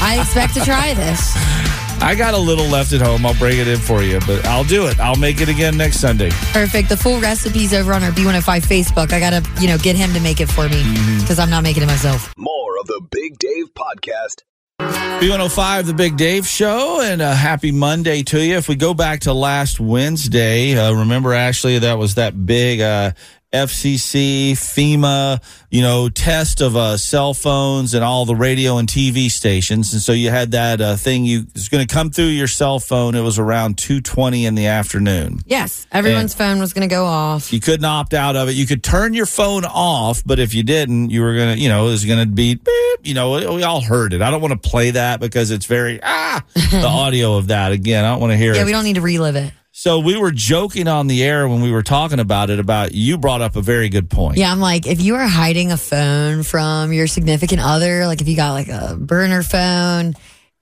I 0.00 0.18
expect 0.22 0.54
to 0.54 0.64
try 0.64 0.94
this. 0.94 1.67
I 2.00 2.14
got 2.14 2.34
a 2.34 2.38
little 2.38 2.66
left 2.66 2.92
at 2.92 3.00
home. 3.00 3.26
I'll 3.26 3.34
bring 3.34 3.58
it 3.58 3.68
in 3.68 3.78
for 3.78 4.02
you, 4.02 4.20
but 4.26 4.44
I'll 4.46 4.64
do 4.64 4.86
it. 4.86 4.98
I'll 5.00 5.16
make 5.16 5.40
it 5.40 5.48
again 5.48 5.76
next 5.76 5.98
Sunday. 5.98 6.30
Perfect. 6.52 6.88
The 6.88 6.96
full 6.96 7.20
recipes 7.20 7.74
over 7.74 7.92
on 7.92 8.02
our 8.02 8.10
B105 8.12 8.62
Facebook. 8.66 9.12
I 9.12 9.20
gotta, 9.20 9.42
you 9.60 9.68
know, 9.68 9.78
get 9.78 9.96
him 9.96 10.12
to 10.12 10.20
make 10.20 10.40
it 10.40 10.48
for 10.48 10.68
me 10.68 10.82
because 11.20 11.38
I'm 11.38 11.50
not 11.50 11.62
making 11.62 11.82
it 11.82 11.86
myself. 11.86 12.32
More 12.36 12.78
of 12.80 12.86
the 12.86 13.00
Big 13.10 13.38
Dave 13.38 13.74
Podcast. 13.74 14.42
B105, 14.80 15.86
the 15.86 15.94
Big 15.94 16.16
Dave 16.16 16.46
Show, 16.46 17.00
and 17.02 17.20
a 17.20 17.34
happy 17.34 17.72
Monday 17.72 18.22
to 18.22 18.40
you. 18.40 18.56
If 18.56 18.68
we 18.68 18.76
go 18.76 18.94
back 18.94 19.20
to 19.20 19.32
last 19.32 19.80
Wednesday, 19.80 20.78
uh, 20.78 20.92
remember, 20.92 21.32
Ashley, 21.32 21.80
that 21.80 21.98
was 21.98 22.14
that 22.14 22.46
big 22.46 22.80
uh, 22.80 23.10
FCC, 23.52 24.52
FEMA, 24.52 25.42
you 25.70 25.80
know, 25.80 26.08
test 26.08 26.60
of 26.60 26.76
uh, 26.76 26.96
cell 26.98 27.32
phones 27.32 27.94
and 27.94 28.04
all 28.04 28.26
the 28.26 28.36
radio 28.36 28.76
and 28.76 28.88
TV 28.88 29.30
stations. 29.30 29.92
And 29.92 30.02
so 30.02 30.12
you 30.12 30.30
had 30.30 30.50
that 30.50 30.80
uh, 30.80 30.96
thing 30.96 31.24
you 31.24 31.46
was 31.54 31.68
going 31.68 31.86
to 31.86 31.92
come 31.92 32.10
through 32.10 32.26
your 32.26 32.46
cell 32.46 32.78
phone. 32.78 33.14
It 33.14 33.22
was 33.22 33.38
around 33.38 33.76
2.20 33.76 34.44
in 34.46 34.54
the 34.54 34.66
afternoon. 34.66 35.38
Yes, 35.46 35.86
everyone's 35.90 36.34
phone 36.34 36.58
was 36.58 36.72
gonna 36.72 36.88
go 36.88 37.04
off. 37.04 37.52
You 37.52 37.60
couldn't 37.60 37.84
opt 37.84 38.14
out 38.14 38.36
of 38.36 38.48
it. 38.48 38.52
You 38.52 38.66
could 38.66 38.82
turn 38.82 39.14
your 39.14 39.26
phone 39.26 39.64
off, 39.64 40.22
but 40.24 40.38
if 40.38 40.54
you 40.54 40.62
didn't, 40.62 41.10
you 41.10 41.22
were 41.22 41.34
gonna, 41.34 41.54
you 41.54 41.68
know, 41.68 41.86
it 41.86 41.90
was 41.90 42.04
gonna 42.04 42.26
be, 42.26 42.54
beep, 42.54 43.00
you 43.02 43.14
know, 43.14 43.54
we 43.54 43.62
all 43.62 43.80
heard 43.80 44.12
it. 44.12 44.22
I 44.22 44.30
don't 44.30 44.40
want 44.42 44.60
to 44.60 44.68
play 44.68 44.90
that 44.90 45.20
because 45.20 45.50
it's 45.50 45.66
very 45.66 46.00
ah 46.02 46.44
the 46.54 46.86
audio 46.86 47.36
of 47.36 47.48
that 47.48 47.72
again. 47.72 48.04
I 48.04 48.10
don't 48.10 48.20
want 48.20 48.32
to 48.32 48.36
hear 48.36 48.52
it. 48.52 48.56
Yeah, 48.56 48.62
it. 48.62 48.66
we 48.66 48.72
don't 48.72 48.84
need 48.84 48.96
to 48.96 49.00
relive 49.00 49.36
it. 49.36 49.52
So 49.78 50.00
we 50.00 50.16
were 50.16 50.32
joking 50.32 50.88
on 50.88 51.06
the 51.06 51.22
air 51.22 51.48
when 51.48 51.60
we 51.60 51.70
were 51.70 51.84
talking 51.84 52.18
about 52.18 52.50
it. 52.50 52.58
About 52.58 52.90
you 52.90 53.16
brought 53.16 53.42
up 53.42 53.54
a 53.54 53.62
very 53.62 53.88
good 53.88 54.10
point. 54.10 54.36
Yeah, 54.36 54.50
I'm 54.50 54.58
like, 54.58 54.88
if 54.88 55.00
you 55.00 55.14
are 55.14 55.28
hiding 55.28 55.70
a 55.70 55.76
phone 55.76 56.42
from 56.42 56.92
your 56.92 57.06
significant 57.06 57.60
other, 57.60 58.04
like 58.08 58.20
if 58.20 58.26
you 58.26 58.34
got 58.34 58.54
like 58.54 58.66
a 58.66 58.96
burner 58.98 59.44
phone, 59.44 60.14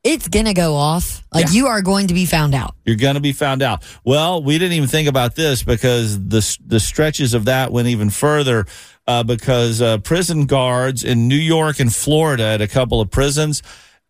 it's 0.04 0.28
gonna 0.28 0.52
go 0.52 0.74
off. 0.74 1.24
Like 1.32 1.46
Yeah. 1.46 1.52
you 1.52 1.66
are 1.68 1.80
going 1.80 2.08
to 2.08 2.14
be 2.14 2.26
found 2.26 2.54
out. 2.54 2.74
You're 2.84 2.96
going 2.96 3.14
to 3.14 3.22
be 3.22 3.32
found 3.32 3.62
out. 3.62 3.84
Well, 4.04 4.42
we 4.42 4.58
didn't 4.58 4.74
even 4.74 4.88
think 4.90 5.08
about 5.08 5.34
this 5.34 5.62
because 5.62 6.18
the 6.18 6.58
the 6.66 6.78
stretches 6.78 7.32
of 7.32 7.46
that 7.46 7.72
went 7.72 7.88
even 7.88 8.10
further. 8.10 8.66
Uh, 9.08 9.22
because 9.22 9.80
uh, 9.80 9.96
prison 9.96 10.44
guards 10.44 11.02
in 11.04 11.26
New 11.26 11.36
York 11.36 11.80
and 11.80 11.94
Florida 11.94 12.42
at 12.42 12.60
a 12.60 12.68
couple 12.68 13.00
of 13.00 13.10
prisons 13.10 13.62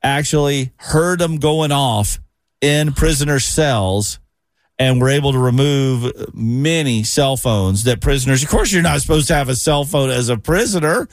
actually 0.02 0.72
heard 0.78 1.20
them 1.20 1.36
going 1.36 1.70
off 1.70 2.18
in 2.60 2.92
prisoner 2.92 3.38
cells 3.38 4.18
and 4.78 4.96
we 4.96 5.02
were 5.02 5.08
able 5.10 5.32
to 5.32 5.38
remove 5.38 6.12
many 6.34 7.02
cell 7.04 7.36
phones 7.36 7.84
that 7.84 8.00
prisoners. 8.00 8.42
Of 8.42 8.48
course, 8.50 8.72
you're 8.72 8.82
not 8.82 9.00
supposed 9.00 9.28
to 9.28 9.34
have 9.34 9.48
a 9.48 9.56
cell 9.56 9.84
phone 9.84 10.10
as 10.10 10.28
a 10.28 10.36
prisoner, 10.36 11.08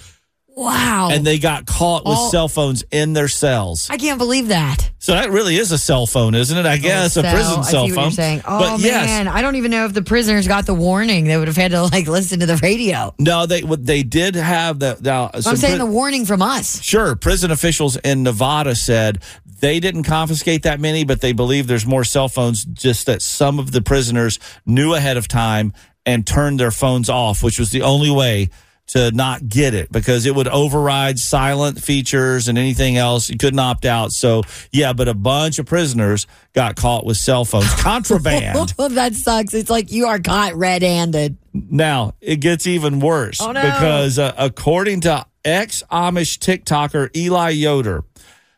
Wow. 0.56 1.10
and 1.12 1.26
they 1.26 1.39
got 1.39 1.65
caught 1.65 2.06
with 2.06 2.17
Oh. 2.19 2.30
cell 2.30 2.47
phones 2.47 2.84
in 2.91 3.13
their 3.13 3.28
cells. 3.28 3.88
I 3.89 3.97
can't 3.97 4.19
believe 4.19 4.49
that. 4.49 4.91
So 4.99 5.13
that 5.13 5.32
really 5.32 5.56
is 5.58 5.71
a 5.71 5.78
cell 5.78 6.06
phone, 6.06 6.34
isn't 6.36 6.56
it? 6.58 6.65
I 6.65 6.76
oh, 6.76 6.78
guess 6.78 7.17
a 7.17 7.21
Cell, 7.23 7.34
prison 7.34 7.54
Oh, 7.58 7.62
I 7.62 7.63
cell 7.71 7.88
phone. 7.89 8.12
saying. 8.12 8.41
Oh 8.45 8.60
but 8.60 8.80
yes, 8.80 9.06
man, 9.08 9.28
I 9.28 9.41
don't 9.41 9.56
even 9.56 9.71
know 9.71 9.86
if 9.86 9.93
the 9.93 10.04
prisoners 10.04 10.47
got 10.47 10.65
the 10.65 10.73
warning. 10.76 11.26
They 11.26 11.36
would 11.38 11.47
have 11.47 11.58
had 11.58 11.71
to 11.71 11.82
like 11.84 12.08
listen 12.08 12.39
to 12.41 12.45
the 12.45 12.56
radio. 12.58 13.13
No, 13.19 13.45
they 13.45 13.62
they 13.62 14.04
did 14.04 14.36
have 14.36 14.80
the 14.80 14.97
Now, 15.02 15.32
I'm 15.34 15.41
saying 15.41 15.78
pri- 15.78 15.78
the 15.80 15.86
warning 15.91 16.26
from 16.26 16.41
us. 16.41 16.82
sure, 16.84 17.15
prison 17.15 17.49
officials 17.52 17.97
in 17.97 18.23
Nevada 18.23 18.76
said 18.76 19.19
they 19.60 19.80
didn't 19.80 20.04
confiscate 20.04 20.63
that 20.63 20.80
many, 20.80 21.04
but 21.04 21.22
they 21.22 21.34
believe 21.34 21.68
there's 21.68 21.86
more 21.86 22.04
cell 22.04 22.30
phones. 22.30 22.66
Just 22.66 23.06
that 23.06 23.22
some 23.22 23.60
of 23.60 23.72
the 23.72 23.82
prisoners 23.82 24.39
knew 24.66 24.94
ahead 24.94 25.18
of 25.18 25.28
time 25.28 25.74
and 26.06 26.26
turned 26.28 26.60
their 26.60 26.72
phones 26.72 27.10
off, 27.10 27.42
which 27.44 27.60
was 27.60 27.72
the 27.72 27.82
only 27.82 28.12
way 28.12 28.50
to 28.86 29.10
not 29.12 29.48
get 29.48 29.74
it 29.74 29.89
because 29.94 30.26
it 30.26 30.36
would 30.36 30.48
override 30.50 31.18
silent 31.18 31.82
features 31.82 32.50
and 32.50 32.58
anything 32.58 32.98
else. 32.98 33.30
You 33.30 33.38
couldn't 33.38 33.58
opt 33.60 33.86
out. 33.86 34.12
So 34.12 34.44
yeah, 34.74 34.92
but 34.92 35.08
a 35.08 35.13
bunch 35.13 35.58
of 35.58 35.66
prisoners 35.66 36.28
got 36.54 36.76
caught 36.76 37.06
with 37.06 37.16
cell 37.16 37.46
phones, 37.46 37.74
contraband. 37.82 38.74
That 38.78 39.13
sucks. 39.16 39.54
It's 39.54 39.70
like 39.70 39.92
you 39.92 40.08
are 40.08 40.20
caught 40.20 40.56
red-handed. 40.56 41.38
Now 41.54 42.16
it 42.20 42.38
gets 42.42 42.68
even 42.68 43.00
worse 43.00 43.39
Oh, 43.42 43.54
no. 43.54 43.62
because 43.62 44.20
uh, 44.20 44.34
according 44.38 45.02
to 45.02 45.26
ex 45.46 45.82
Amish 45.89 46.38
TikToker 46.39 47.16
Eli 47.16 47.50
Yoder, 47.52 48.04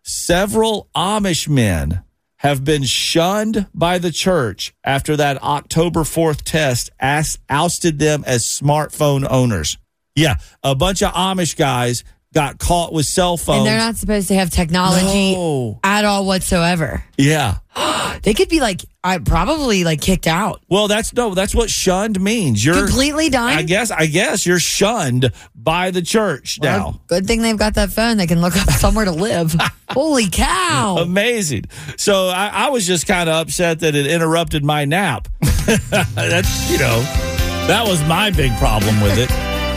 several 0.06 0.88
Amish 0.96 1.50
men 1.50 2.04
have 2.38 2.64
been 2.64 2.84
shunned 2.84 3.68
by 3.74 3.98
the 3.98 4.12
church 4.12 4.74
after 4.84 5.18
that 5.18 5.42
October 5.42 6.02
4th 6.02 6.44
test 6.44 6.92
ousted 7.50 7.98
them 7.98 8.24
as 8.28 8.46
smartphone 8.46 9.26
owners. 9.30 9.78
Yeah, 10.16 10.36
a 10.64 10.76
bunch 10.76 11.02
of 11.02 11.12
Amish 11.14 11.58
guys 11.58 12.04
got 12.36 12.60
caught 12.60 12.94
with 12.94 13.06
cell 13.08 13.38
phones. 13.38 13.60
And 13.60 13.68
they're 13.68 13.80
not 13.80 13.96
supposed 13.96 14.28
to 14.28 14.36
have 14.36 14.50
technology 14.52 15.34
No. 15.34 15.80
at 15.84 16.06
all 16.06 16.26
whatsoever. 16.26 17.04
yeah. 17.18 17.58
They 18.24 18.34
could 18.34 18.48
be 18.50 18.62
like, 18.62 18.82
I 19.04 19.18
probably 19.18 19.84
like 19.84 20.00
kicked 20.00 20.26
out. 20.26 20.64
Well, 20.70 20.88
that's 20.88 21.14
no, 21.14 21.36
that's 21.36 21.54
what 21.54 21.70
shunned 21.70 22.20
means. 22.20 22.64
You're 22.64 22.86
Completely 22.86 23.30
done? 23.30 23.52
I 23.52 23.62
guess 23.64 23.92
I 23.92 24.06
guess 24.06 24.46
you're 24.46 24.58
shunned 24.58 25.32
by 25.54 25.92
the 25.92 26.02
church 26.02 26.58
now. 26.62 27.02
Good 27.08 27.28
thing 27.28 27.42
they've 27.42 27.58
got 27.58 27.76
that 27.76 27.92
phone. 27.92 28.16
They 28.18 28.26
can 28.26 28.42
look 28.42 28.56
up 28.56 28.70
somewhere 28.80 29.06
to 29.06 29.12
live. 29.12 29.54
Holy 29.90 30.30
cow. 30.30 30.98
Amazing. 31.00 31.66
So 31.98 32.30
I, 32.30 32.48
I 32.48 32.70
was 32.70 32.88
just 32.88 33.06
kind 33.06 33.30
of 33.30 33.36
upset 33.36 33.82
that 33.82 33.96
it 33.96 34.08
interrupted 34.08 34.64
my 34.64 34.86
nap. 34.86 35.28
That's 36.16 36.72
you 36.72 36.78
know, 36.80 37.02
that 37.68 37.84
was 37.86 38.02
my 38.08 38.32
big 38.32 38.56
problem 38.58 39.02
with 39.02 39.18
it. 39.20 39.30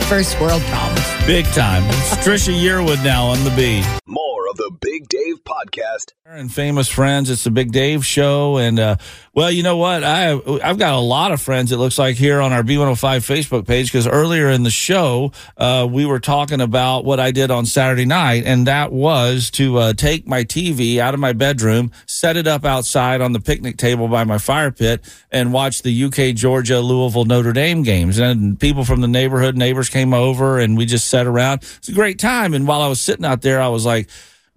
First 0.05 0.39
world 0.39 0.61
problems. 0.63 0.98
Big 1.29 1.45
time. 1.53 1.83
It's 1.89 2.15
Trisha 2.25 2.59
Yearwood 2.59 3.03
now 3.03 3.27
on 3.27 3.43
the 3.43 3.51
B. 3.51 3.98
Dave 5.09 5.43
Podcast. 5.43 6.13
and 6.23 6.53
famous 6.53 6.87
friends. 6.87 7.31
It's 7.31 7.43
the 7.43 7.49
Big 7.49 7.71
Dave 7.71 8.05
Show, 8.05 8.57
and 8.57 8.79
uh, 8.79 8.97
well, 9.33 9.49
you 9.49 9.63
know 9.63 9.77
what? 9.77 10.03
I 10.03 10.39
I've 10.63 10.77
got 10.77 10.93
a 10.93 10.99
lot 10.99 11.31
of 11.31 11.41
friends. 11.41 11.71
It 11.71 11.77
looks 11.77 11.97
like 11.97 12.15
here 12.15 12.39
on 12.39 12.53
our 12.53 12.61
B105 12.61 13.17
Facebook 13.25 13.65
page 13.65 13.91
because 13.91 14.05
earlier 14.05 14.49
in 14.49 14.61
the 14.61 14.69
show 14.69 15.31
uh, 15.57 15.87
we 15.89 16.05
were 16.05 16.19
talking 16.19 16.61
about 16.61 17.05
what 17.05 17.19
I 17.19 17.31
did 17.31 17.49
on 17.49 17.65
Saturday 17.65 18.05
night, 18.05 18.43
and 18.45 18.67
that 18.67 18.91
was 18.91 19.49
to 19.51 19.77
uh, 19.79 19.93
take 19.93 20.27
my 20.27 20.43
TV 20.43 20.99
out 20.99 21.15
of 21.15 21.19
my 21.19 21.33
bedroom, 21.33 21.91
set 22.05 22.37
it 22.37 22.45
up 22.45 22.63
outside 22.63 23.19
on 23.19 23.31
the 23.31 23.39
picnic 23.39 23.77
table 23.77 24.07
by 24.07 24.23
my 24.25 24.37
fire 24.37 24.71
pit, 24.71 25.03
and 25.31 25.51
watch 25.51 25.81
the 25.81 26.03
UK 26.03 26.35
Georgia 26.35 26.81
Louisville 26.81 27.25
Notre 27.25 27.53
Dame 27.53 27.81
games. 27.81 28.19
And 28.19 28.59
people 28.59 28.85
from 28.85 29.01
the 29.01 29.07
neighborhood, 29.07 29.57
neighbors 29.57 29.89
came 29.89 30.13
over, 30.13 30.59
and 30.59 30.77
we 30.77 30.85
just 30.85 31.07
sat 31.07 31.25
around. 31.25 31.63
It's 31.77 31.89
a 31.89 31.93
great 31.93 32.19
time. 32.19 32.53
And 32.53 32.67
while 32.67 32.83
I 32.83 32.87
was 32.87 33.01
sitting 33.01 33.25
out 33.25 33.41
there, 33.41 33.59
I 33.59 33.69
was 33.69 33.87
like 33.87 34.07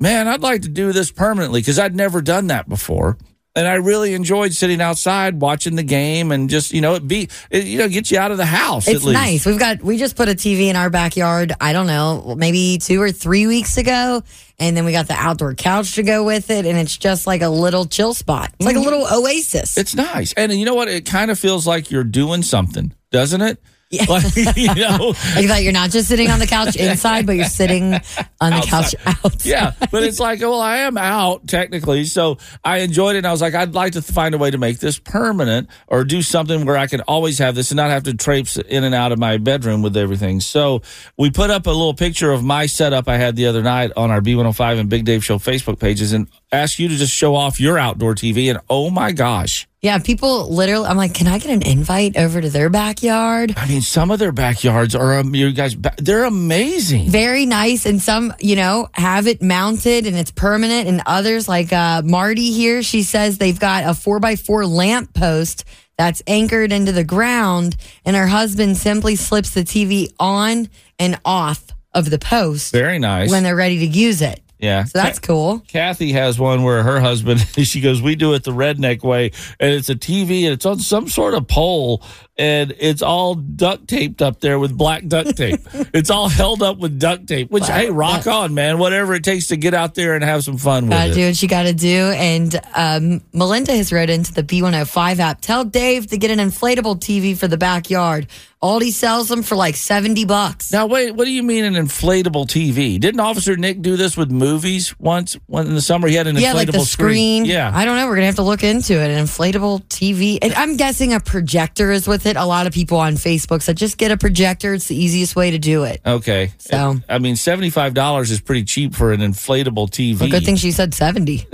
man, 0.02 0.26
I'd 0.26 0.42
like 0.42 0.62
to 0.62 0.68
do 0.68 0.92
this 0.92 1.12
permanently 1.12 1.60
because 1.60 1.78
I'd 1.78 1.94
never 1.94 2.20
done 2.20 2.48
that 2.48 2.68
before. 2.68 3.16
And 3.54 3.68
I 3.68 3.74
really 3.74 4.14
enjoyed 4.14 4.54
sitting 4.54 4.80
outside 4.80 5.38
watching 5.38 5.76
the 5.76 5.82
game 5.82 6.32
and 6.32 6.48
just, 6.48 6.72
you 6.72 6.80
know, 6.80 6.94
it 6.94 7.06
be, 7.06 7.28
it, 7.50 7.64
you 7.64 7.76
know, 7.78 7.86
get 7.86 8.10
you 8.10 8.18
out 8.18 8.30
of 8.30 8.38
the 8.38 8.46
house 8.46 8.88
It's 8.88 9.02
at 9.02 9.06
least. 9.06 9.20
nice. 9.20 9.46
We've 9.46 9.58
got 9.58 9.82
we 9.82 9.98
just 9.98 10.16
put 10.16 10.30
a 10.30 10.32
TV 10.32 10.68
in 10.68 10.76
our 10.76 10.88
backyard. 10.88 11.52
I 11.60 11.74
don't 11.74 11.86
know, 11.86 12.34
maybe 12.36 12.78
two 12.78 13.00
or 13.00 13.12
three 13.12 13.46
weeks 13.46 13.76
ago, 13.76 14.22
and 14.58 14.74
then 14.74 14.86
we 14.86 14.92
got 14.92 15.06
the 15.06 15.14
outdoor 15.14 15.54
couch 15.54 15.96
to 15.96 16.02
go 16.02 16.24
with 16.24 16.50
it, 16.50 16.64
and 16.64 16.78
it's 16.78 16.96
just 16.96 17.26
like 17.26 17.42
a 17.42 17.50
little 17.50 17.84
chill 17.84 18.14
spot. 18.14 18.52
It's 18.54 18.64
like 18.64 18.74
a 18.74 18.78
mm-hmm. 18.78 18.88
little 18.88 19.06
oasis. 19.12 19.76
It's 19.76 19.94
nice. 19.94 20.32
And 20.32 20.50
you 20.52 20.64
know 20.64 20.74
what? 20.74 20.88
It 20.88 21.04
kind 21.04 21.30
of 21.30 21.38
feels 21.38 21.66
like 21.66 21.90
you're 21.90 22.04
doing 22.04 22.42
something, 22.42 22.94
doesn't 23.10 23.42
it? 23.42 23.62
Like, 23.92 24.34
you 24.56 24.74
know, 24.74 25.08
like 25.36 25.48
that 25.48 25.62
you're 25.62 25.72
not 25.72 25.90
just 25.90 26.08
sitting 26.08 26.30
on 26.30 26.38
the 26.38 26.46
couch 26.46 26.76
inside, 26.76 27.26
but 27.26 27.32
you're 27.36 27.44
sitting 27.44 27.94
on 28.40 28.52
the 28.52 28.64
couch 28.66 28.94
outside. 29.06 29.44
yeah, 29.44 29.72
but 29.90 30.02
it's 30.02 30.18
like, 30.18 30.40
well, 30.40 30.60
I 30.60 30.78
am 30.78 30.96
out 30.96 31.46
technically, 31.46 32.04
so 32.04 32.38
I 32.64 32.78
enjoyed 32.78 33.16
it. 33.16 33.18
And 33.18 33.26
I 33.26 33.32
was 33.32 33.42
like, 33.42 33.54
I'd 33.54 33.74
like 33.74 33.92
to 33.92 34.02
find 34.02 34.34
a 34.34 34.38
way 34.38 34.50
to 34.50 34.58
make 34.58 34.78
this 34.78 34.98
permanent, 34.98 35.68
or 35.88 36.04
do 36.04 36.22
something 36.22 36.64
where 36.64 36.78
I 36.78 36.86
can 36.86 37.02
always 37.02 37.38
have 37.38 37.54
this 37.54 37.70
and 37.70 37.76
not 37.76 37.90
have 37.90 38.04
to 38.04 38.14
traipse 38.14 38.56
in 38.56 38.84
and 38.84 38.94
out 38.94 39.12
of 39.12 39.18
my 39.18 39.36
bedroom 39.36 39.82
with 39.82 39.96
everything. 39.96 40.40
So 40.40 40.82
we 41.18 41.30
put 41.30 41.50
up 41.50 41.66
a 41.66 41.70
little 41.70 41.94
picture 41.94 42.32
of 42.32 42.42
my 42.42 42.66
setup 42.66 43.08
I 43.08 43.18
had 43.18 43.36
the 43.36 43.46
other 43.46 43.62
night 43.62 43.92
on 43.96 44.10
our 44.10 44.20
B105 44.20 44.78
and 44.78 44.88
Big 44.88 45.04
Dave 45.04 45.24
Show 45.24 45.38
Facebook 45.38 45.78
pages, 45.78 46.12
and 46.12 46.28
ask 46.50 46.78
you 46.78 46.88
to 46.88 46.96
just 46.96 47.14
show 47.14 47.34
off 47.34 47.60
your 47.60 47.78
outdoor 47.78 48.14
TV. 48.14 48.48
And 48.48 48.60
oh 48.70 48.90
my 48.90 49.12
gosh. 49.12 49.68
Yeah, 49.82 49.98
people 49.98 50.48
literally. 50.48 50.86
I'm 50.86 50.96
like, 50.96 51.12
can 51.12 51.26
I 51.26 51.38
get 51.38 51.50
an 51.50 51.66
invite 51.66 52.16
over 52.16 52.40
to 52.40 52.48
their 52.48 52.70
backyard? 52.70 53.52
I 53.56 53.66
mean, 53.66 53.80
some 53.80 54.12
of 54.12 54.20
their 54.20 54.30
backyards 54.30 54.94
are, 54.94 55.18
um, 55.18 55.34
you 55.34 55.50
guys, 55.50 55.76
they're 55.98 56.22
amazing. 56.22 57.08
Very 57.10 57.46
nice, 57.46 57.84
and 57.84 58.00
some, 58.00 58.32
you 58.38 58.54
know, 58.54 58.88
have 58.92 59.26
it 59.26 59.42
mounted 59.42 60.06
and 60.06 60.16
it's 60.16 60.30
permanent, 60.30 60.86
and 60.86 61.02
others 61.04 61.48
like 61.48 61.72
uh, 61.72 62.00
Marty 62.04 62.52
here, 62.52 62.84
she 62.84 63.02
says 63.02 63.38
they've 63.38 63.58
got 63.58 63.82
a 63.82 63.92
four 63.92 64.20
by 64.20 64.36
four 64.36 64.64
lamp 64.66 65.14
post 65.14 65.64
that's 65.98 66.22
anchored 66.28 66.70
into 66.70 66.92
the 66.92 67.04
ground, 67.04 67.74
and 68.04 68.14
her 68.14 68.28
husband 68.28 68.76
simply 68.76 69.16
slips 69.16 69.50
the 69.50 69.62
TV 69.64 70.12
on 70.20 70.68
and 71.00 71.18
off 71.24 71.60
of 71.92 72.08
the 72.08 72.20
post 72.20 72.70
Very 72.70 73.00
nice. 73.00 73.30
when 73.32 73.42
they're 73.42 73.56
ready 73.56 73.80
to 73.80 73.86
use 73.86 74.22
it. 74.22 74.40
Yeah. 74.62 74.84
So 74.84 74.98
that's 74.98 75.18
cool. 75.18 75.58
Kathy 75.66 76.12
has 76.12 76.38
one 76.38 76.62
where 76.62 76.84
her 76.84 77.00
husband, 77.00 77.40
she 77.66 77.80
goes, 77.80 78.00
We 78.00 78.14
do 78.14 78.32
it 78.34 78.44
the 78.44 78.52
redneck 78.52 79.02
way. 79.02 79.32
And 79.58 79.74
it's 79.74 79.90
a 79.90 79.96
TV 79.96 80.44
and 80.44 80.52
it's 80.52 80.64
on 80.64 80.78
some 80.78 81.08
sort 81.08 81.34
of 81.34 81.48
pole 81.48 82.04
and 82.38 82.74
it's 82.78 83.02
all 83.02 83.34
duct 83.34 83.88
taped 83.88 84.22
up 84.22 84.40
there 84.40 84.58
with 84.58 84.76
black 84.76 85.06
duct 85.06 85.36
tape. 85.36 85.60
it's 85.92 86.10
all 86.10 86.28
held 86.28 86.62
up 86.62 86.78
with 86.78 86.98
duct 86.98 87.26
tape, 87.26 87.50
which, 87.50 87.68
hey, 87.68 87.90
rock 87.90 88.26
on, 88.26 88.54
man. 88.54 88.78
Whatever 88.78 89.14
it 89.14 89.24
takes 89.24 89.48
to 89.48 89.56
get 89.56 89.74
out 89.74 89.94
there 89.94 90.14
and 90.14 90.24
have 90.24 90.42
some 90.42 90.56
fun 90.56 90.84
with 90.84 90.92
Gotta 90.92 91.14
do 91.14 91.26
what 91.26 91.42
you 91.42 91.48
gotta 91.48 91.74
do. 91.74 92.12
And 92.16 92.58
um, 92.74 93.22
Melinda 93.32 93.72
has 93.76 93.92
wrote 93.92 94.08
into 94.10 94.32
the 94.32 94.42
B105 94.42 95.18
app. 95.18 95.40
Tell 95.40 95.64
Dave 95.64 96.06
to 96.08 96.18
get 96.18 96.30
an 96.30 96.38
inflatable 96.38 96.98
TV 97.00 97.36
for 97.36 97.48
the 97.48 97.58
backyard. 97.58 98.28
Aldi 98.62 98.92
sells 98.92 99.28
them 99.28 99.42
for 99.42 99.56
like 99.56 99.74
70 99.74 100.24
bucks. 100.24 100.70
Now, 100.70 100.86
wait, 100.86 101.10
what 101.16 101.24
do 101.24 101.32
you 101.32 101.42
mean 101.42 101.64
an 101.64 101.74
inflatable 101.74 102.46
TV? 102.46 103.00
Didn't 103.00 103.18
Officer 103.18 103.56
Nick 103.56 103.82
do 103.82 103.96
this 103.96 104.16
with 104.16 104.30
movies 104.30 104.96
once? 105.00 105.36
When 105.46 105.66
in 105.66 105.74
the 105.74 105.82
summer 105.82 106.06
he 106.06 106.14
had 106.14 106.28
an 106.28 106.36
yeah, 106.36 106.52
inflatable 106.52 106.54
like 106.54 106.70
the 106.70 106.80
screen. 106.80 107.44
Yeah. 107.44 107.72
I 107.74 107.84
don't 107.84 107.96
know. 107.96 108.06
We're 108.06 108.14
gonna 108.14 108.26
have 108.26 108.36
to 108.36 108.42
look 108.42 108.62
into 108.62 108.94
it. 108.94 109.10
An 109.10 109.24
inflatable 109.24 109.82
TV. 109.86 110.38
And 110.40 110.54
I'm 110.54 110.76
guessing 110.76 111.12
a 111.12 111.18
projector 111.18 111.90
is 111.90 112.06
with 112.22 112.36
it. 112.36 112.38
A 112.38 112.44
lot 112.44 112.66
of 112.66 112.72
people 112.72 112.98
on 112.98 113.14
Facebook 113.14 113.62
said 113.62 113.76
just 113.76 113.96
get 113.98 114.10
a 114.10 114.16
projector. 114.16 114.74
It's 114.74 114.88
the 114.88 114.96
easiest 114.96 115.36
way 115.36 115.50
to 115.52 115.58
do 115.58 115.84
it. 115.84 116.00
Okay. 116.06 116.52
So- 116.58 116.96
I 117.08 117.18
mean, 117.18 117.34
$75 117.34 118.30
is 118.30 118.40
pretty 118.40 118.64
cheap 118.64 118.94
for 118.94 119.12
an 119.12 119.20
inflatable 119.20 119.90
TV. 119.90 120.20
Well, 120.20 120.30
good 120.30 120.44
thing 120.44 120.56
she 120.56 120.72
said 120.72 120.94
70. 120.94 121.46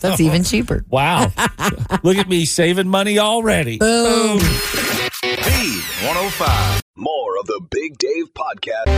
That's 0.00 0.20
even 0.20 0.44
cheaper. 0.44 0.84
Wow. 0.92 1.32
Look 2.02 2.16
at 2.18 2.28
me 2.28 2.44
saving 2.44 2.86
money 2.88 3.18
already. 3.18 3.78
Boom. 3.78 4.38
B105. 4.38 6.80
More 6.96 7.38
of 7.40 7.46
the 7.46 7.60
Big 7.70 7.96
Dave 7.98 8.26
Podcast. 8.34 8.88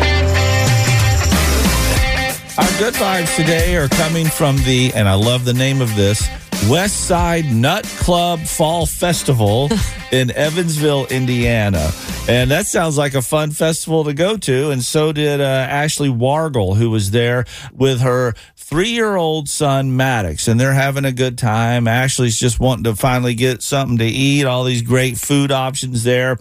Our 2.58 2.78
good 2.78 2.94
vibes 2.94 3.34
today 3.36 3.76
are 3.76 3.88
coming 3.88 4.26
from 4.26 4.56
the, 4.58 4.92
and 4.94 5.08
I 5.08 5.14
love 5.14 5.44
the 5.44 5.54
name 5.54 5.80
of 5.80 5.94
this, 5.94 6.26
West 6.68 7.06
Side 7.06 7.44
Nut 7.46 7.84
Club 7.98 8.40
Fall 8.40 8.86
Festival 8.86 9.68
in 10.12 10.30
Evansville, 10.30 11.06
Indiana. 11.06 11.90
And 12.26 12.50
that 12.50 12.66
sounds 12.66 12.96
like 12.96 13.14
a 13.14 13.20
fun 13.20 13.50
festival 13.50 14.04
to 14.04 14.14
go 14.14 14.38
to. 14.38 14.70
And 14.70 14.82
so 14.82 15.12
did 15.12 15.40
uh, 15.40 15.44
Ashley 15.44 16.08
Wargle, 16.08 16.76
who 16.76 16.88
was 16.88 17.10
there 17.10 17.44
with 17.72 18.00
her 18.00 18.32
three 18.56 18.88
year 18.88 19.16
old 19.16 19.48
son, 19.48 19.96
Maddox. 19.96 20.48
And 20.48 20.58
they're 20.58 20.72
having 20.72 21.04
a 21.04 21.12
good 21.12 21.36
time. 21.36 21.86
Ashley's 21.86 22.38
just 22.38 22.58
wanting 22.58 22.84
to 22.84 22.96
finally 22.96 23.34
get 23.34 23.62
something 23.62 23.98
to 23.98 24.06
eat, 24.06 24.44
all 24.44 24.64
these 24.64 24.82
great 24.82 25.18
food 25.18 25.52
options 25.52 26.02
there. 26.02 26.38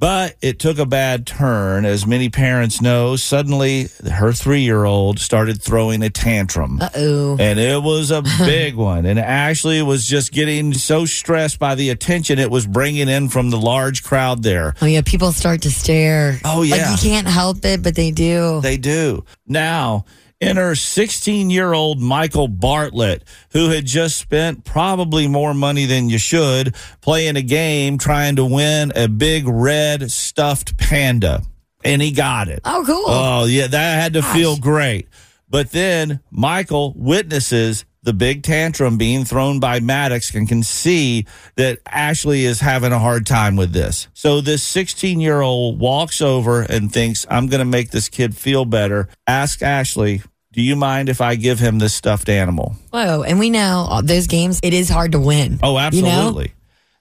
But 0.00 0.36
it 0.40 0.58
took 0.58 0.78
a 0.78 0.86
bad 0.86 1.26
turn. 1.26 1.84
As 1.84 2.06
many 2.06 2.30
parents 2.30 2.80
know, 2.80 3.16
suddenly 3.16 3.88
her 4.10 4.32
three 4.32 4.62
year 4.62 4.84
old 4.86 5.20
started 5.20 5.60
throwing 5.62 6.02
a 6.02 6.08
tantrum. 6.08 6.80
Uh 6.80 6.88
oh. 6.96 7.36
And 7.38 7.60
it 7.60 7.82
was 7.82 8.10
a 8.10 8.22
big 8.38 8.76
one. 8.76 9.04
And 9.04 9.18
Ashley 9.18 9.82
was 9.82 10.06
just 10.06 10.32
getting 10.32 10.72
so 10.72 11.04
stressed 11.04 11.58
by 11.58 11.74
the 11.74 11.90
attention 11.90 12.38
it 12.38 12.50
was 12.50 12.66
bringing 12.66 13.10
in 13.10 13.28
from 13.28 13.50
the 13.50 13.58
large 13.60 14.02
crowd 14.02 14.42
there. 14.42 14.74
Oh, 14.80 14.86
yeah. 14.86 15.02
People 15.04 15.32
start 15.32 15.60
to 15.62 15.70
stare. 15.70 16.40
Oh, 16.46 16.62
yeah. 16.62 16.76
Like 16.92 17.02
you 17.02 17.10
can't 17.10 17.28
help 17.28 17.62
it, 17.66 17.82
but 17.82 17.94
they 17.94 18.10
do. 18.10 18.62
They 18.62 18.78
do. 18.78 19.26
Now, 19.46 20.06
enter 20.40 20.74
16 20.74 21.50
year 21.50 21.72
old 21.72 22.00
Michael 22.00 22.48
Bartlett, 22.48 23.24
who 23.52 23.70
had 23.70 23.84
just 23.84 24.16
spent 24.16 24.64
probably 24.64 25.28
more 25.28 25.54
money 25.54 25.86
than 25.86 26.08
you 26.08 26.18
should 26.18 26.74
playing 27.00 27.36
a 27.36 27.42
game 27.42 27.98
trying 27.98 28.36
to 28.36 28.44
win 28.44 28.92
a 28.96 29.08
big 29.08 29.46
red 29.46 30.10
stuffed 30.10 30.76
panda. 30.78 31.42
And 31.84 32.02
he 32.02 32.12
got 32.12 32.48
it. 32.48 32.60
Oh, 32.64 32.84
cool. 32.86 33.04
Oh, 33.06 33.44
yeah, 33.46 33.66
that 33.66 34.02
had 34.02 34.12
to 34.14 34.22
feel 34.22 34.56
great. 34.58 35.08
But 35.48 35.70
then 35.70 36.20
Michael 36.30 36.92
witnesses 36.94 37.84
the 38.02 38.12
big 38.12 38.42
tantrum 38.42 38.96
being 38.96 39.24
thrown 39.24 39.60
by 39.60 39.80
Maddox 39.80 40.34
and 40.34 40.48
can 40.48 40.62
see 40.62 41.26
that 41.56 41.80
Ashley 41.86 42.44
is 42.44 42.60
having 42.60 42.92
a 42.92 42.98
hard 42.98 43.26
time 43.26 43.56
with 43.56 43.72
this. 43.72 44.08
So 44.14 44.40
this 44.40 44.62
16 44.62 45.20
year 45.20 45.40
old 45.40 45.78
walks 45.78 46.22
over 46.22 46.62
and 46.62 46.92
thinks, 46.92 47.26
I'm 47.28 47.48
going 47.48 47.58
to 47.58 47.66
make 47.66 47.90
this 47.90 48.08
kid 48.08 48.36
feel 48.36 48.64
better. 48.64 49.08
Ask 49.26 49.62
Ashley, 49.62 50.22
do 50.52 50.62
you 50.62 50.76
mind 50.76 51.08
if 51.08 51.20
I 51.20 51.36
give 51.36 51.58
him 51.58 51.78
this 51.78 51.94
stuffed 51.94 52.28
animal? 52.28 52.74
Whoa. 52.90 53.22
And 53.22 53.38
we 53.38 53.50
know 53.50 54.00
those 54.02 54.26
games, 54.26 54.60
it 54.62 54.72
is 54.74 54.88
hard 54.88 55.12
to 55.12 55.20
win. 55.20 55.58
Oh, 55.62 55.70
You 55.90 56.02
know? 56.02 56.08
absolutely. 56.08 56.52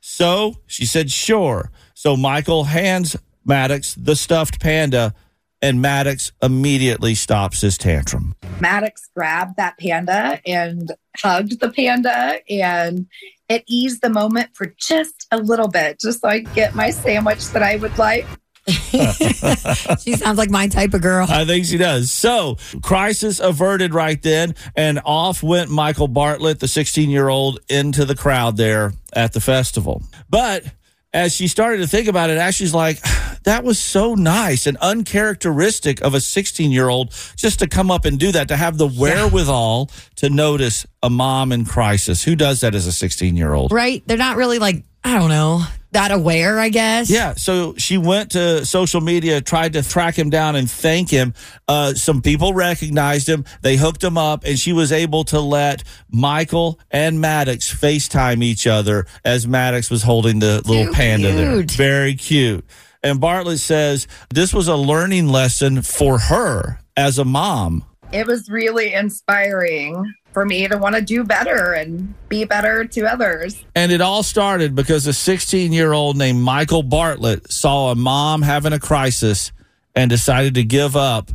So 0.02 0.56
she 0.68 0.86
said, 0.86 1.12
sure. 1.12 1.72
So 1.94 2.16
Michael 2.16 2.66
hands 2.66 3.16
Maddox 3.46 3.96
the 3.96 4.16
stuffed 4.16 4.60
panda, 4.62 5.14
and 5.62 5.82
Maddox 5.82 6.32
immediately 6.42 7.16
stops 7.16 7.62
his 7.62 7.78
tantrum. 7.78 8.36
Maddox 8.60 9.10
grabbed 9.16 9.58
that 9.58 9.78
panda 9.80 10.40
and 10.46 10.92
hugged 11.18 11.60
the 11.60 11.72
panda, 11.72 12.40
and 12.50 13.08
it 13.50 13.64
eased 13.68 14.02
the 14.02 14.10
moment 14.10 14.52
for 14.54 14.68
just 14.78 15.28
a 15.32 15.38
little 15.38 15.68
bit, 15.68 16.00
just 16.00 16.22
so 16.22 16.28
I 16.30 16.42
could 16.42 16.54
get 16.54 16.76
my 16.76 16.92
sandwich 16.92 17.48
that 17.50 17.64
I 17.64 17.78
would 17.78 17.98
like. 17.98 18.26
she 20.00 20.14
sounds 20.14 20.38
like 20.38 20.50
my 20.50 20.68
type 20.68 20.94
of 20.94 21.02
girl. 21.02 21.28
I 21.30 21.46
think 21.46 21.66
she 21.66 21.78
does. 21.78 22.12
So, 22.12 22.58
crisis 22.82 23.40
averted 23.40 23.94
right 23.94 24.22
then, 24.22 24.56
and 24.76 25.00
off 25.06 25.44
went 25.44 25.70
Michael 25.70 26.08
Bartlett, 26.08 26.60
the 26.60 26.68
16 26.68 27.10
year 27.10 27.30
old, 27.30 27.60
into 27.70 28.06
the 28.06 28.16
crowd 28.16 28.58
there 28.58 28.94
at 29.14 29.34
the 29.34 29.42
festival. 29.42 30.04
But 30.30 30.66
as 31.14 31.34
she 31.34 31.48
started 31.48 31.78
to 31.78 31.88
think 31.88 32.08
about 32.08 32.30
it, 32.30 32.38
Ashley's 32.38 32.74
like, 32.74 33.00
that 33.44 33.64
was 33.64 33.80
so 33.80 34.16
nice 34.16 34.68
and 34.68 34.78
uncharacteristic 34.78 36.02
of 36.02 36.14
a 36.14 36.22
16 36.22 36.72
year 36.72 36.90
old 36.90 37.14
just 37.36 37.60
to 37.60 37.68
come 37.68 37.90
up 37.90 38.06
and 38.06 38.20
do 38.20 38.32
that, 38.32 38.48
to 38.50 38.58
have 38.58 38.78
the 38.78 38.88
wherewithal 38.88 39.90
to 40.18 40.30
notice 40.30 40.86
a 41.02 41.10
mom 41.10 41.52
in 41.52 41.66
crisis. 41.66 42.24
Who 42.24 42.36
does 42.36 42.62
that 42.62 42.76
as 42.76 42.86
a 42.88 42.92
16 42.92 43.36
year 43.36 43.54
old? 43.54 43.72
Right? 43.72 44.04
They're 44.06 44.18
not 44.18 44.38
really 44.38 44.60
like, 44.60 44.84
I 45.04 45.18
don't 45.18 45.30
know, 45.30 45.64
that 45.92 46.12
aware, 46.12 46.60
I 46.60 46.70
guess. 46.70 47.10
Yeah, 47.10 47.34
so 47.34 47.76
she 47.78 47.98
went 47.98 48.32
to 48.32 48.66
social 48.66 49.02
media, 49.02 49.42
tried 49.42 49.74
to 49.74 49.84
track 49.84 50.18
him 50.18 50.30
down 50.30 50.56
and 50.56 50.70
thank 50.70 51.10
him. 51.10 51.34
Uh, 51.68 51.94
some 51.94 52.22
people 52.22 52.54
recognized 52.54 53.28
him. 53.28 53.46
They 53.62 53.76
hooked 53.76 54.04
him 54.04 54.18
up, 54.18 54.44
and 54.46 54.60
she 54.60 54.74
was 54.74 54.92
able 54.92 55.24
to 55.26 55.40
let 55.40 55.84
Michael 56.10 56.80
and 56.92 57.20
Maddox 57.20 57.74
FaceTime 57.74 58.44
each 58.44 58.68
other 58.68 59.06
as 59.26 59.48
Maddox 59.48 59.90
was 59.90 60.04
holding 60.04 60.40
the 60.40 60.62
little 60.66 60.86
Too 60.86 60.92
panda 60.92 61.32
there. 61.32 61.64
Very 61.64 62.16
cute. 62.16 62.66
And 63.02 63.20
Bartlett 63.20 63.60
says 63.60 64.08
this 64.30 64.54
was 64.54 64.68
a 64.68 64.76
learning 64.76 65.30
lesson 65.30 65.82
for 65.82 66.20
her 66.20 66.80
as 66.98 67.18
a 67.18 67.26
mom. 67.26 67.86
It 68.12 68.28
was 68.28 68.50
really 68.50 68.94
inspiring 68.94 70.14
for 70.32 70.46
me 70.46 70.68
to 70.68 70.78
want 70.78 70.96
to 70.96 71.02
do 71.02 71.24
better 71.24 71.74
and 71.74 72.14
be 72.30 72.46
better 72.46 72.86
to 72.86 73.06
others. 73.06 73.64
And 73.76 73.92
it 73.92 74.02
all 74.02 74.24
started 74.24 74.76
because 74.76 75.08
a 75.08 75.14
16 75.14 75.72
year 75.74 75.94
old 75.94 76.18
named 76.18 76.42
Michael 76.42 76.84
Bartlett 76.84 77.52
saw 77.52 77.92
a 77.92 77.96
mom 77.96 78.42
having 78.42 78.74
a 78.74 78.80
crisis 78.80 79.52
and 79.96 80.10
decided 80.10 80.56
to 80.56 80.64
give 80.64 80.96
up 80.96 81.32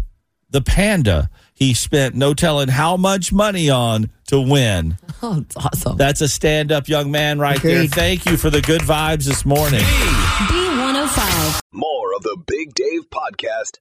the 0.51 0.61
panda 0.61 1.29
he 1.55 1.73
spent 1.73 2.17
no 2.17 2.35
telling 2.35 2.69
how 2.69 2.97
much 2.97 3.33
money 3.33 3.71
on 3.71 4.11
to 4.27 4.41
win. 4.41 4.99
Oh, 5.23 5.39
it's 5.39 5.57
awesome. 5.57 5.97
That's 5.97 6.21
a 6.21 6.29
stand 6.29 6.71
up 6.71 6.87
young 6.87 7.11
man 7.11 7.39
right 7.39 7.63
there. 7.63 7.87
Thank 7.87 8.27
you 8.27 8.37
for 8.37 8.51
the 8.51 8.61
good 8.61 8.83
vibes 8.83 9.25
this 9.25 9.47
morning. 9.47 9.81
B105. 9.81 11.61
More 11.73 12.15
of 12.15 12.23
the 12.25 12.37
Big 12.47 12.75
Dave 12.75 13.09
Podcast. 13.09 13.79